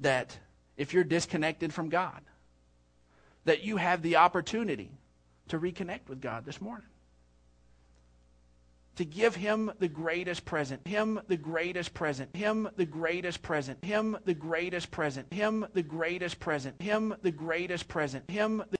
that 0.01 0.39
if 0.79 0.95
you're 0.95 1.05
disconnected 1.05 1.75
from 1.75 1.91
God, 1.91 2.23
that 3.45 3.65
you 3.65 3.77
have 3.77 4.01
the 4.01 4.17
opportunity 4.17 4.93
to 5.49 5.59
reconnect 5.59 6.09
with 6.09 6.23
God 6.23 6.47
this 6.47 6.59
morning. 6.59 6.89
To 8.97 9.05
give 9.05 9.37
him 9.37 9.71
the 9.79 9.89
greatest 9.89 10.47
present, 10.47 10.87
him 10.87 11.21
the 11.29 11.37
greatest 11.37 11.93
present, 11.93 12.35
him 12.35 12.69
the 12.77 12.87
greatest 12.87 13.43
present, 13.43 13.85
him 13.85 14.17
the 14.25 14.35
greatest 14.35 14.91
present, 14.91 15.33
him 15.33 15.67
the 15.75 15.83
greatest 15.83 16.41
present, 16.41 16.81
him 16.81 17.15
the 17.21 17.31
greatest 17.31 17.89
present, 17.89 18.31
him 18.31 18.63
the 18.71 18.75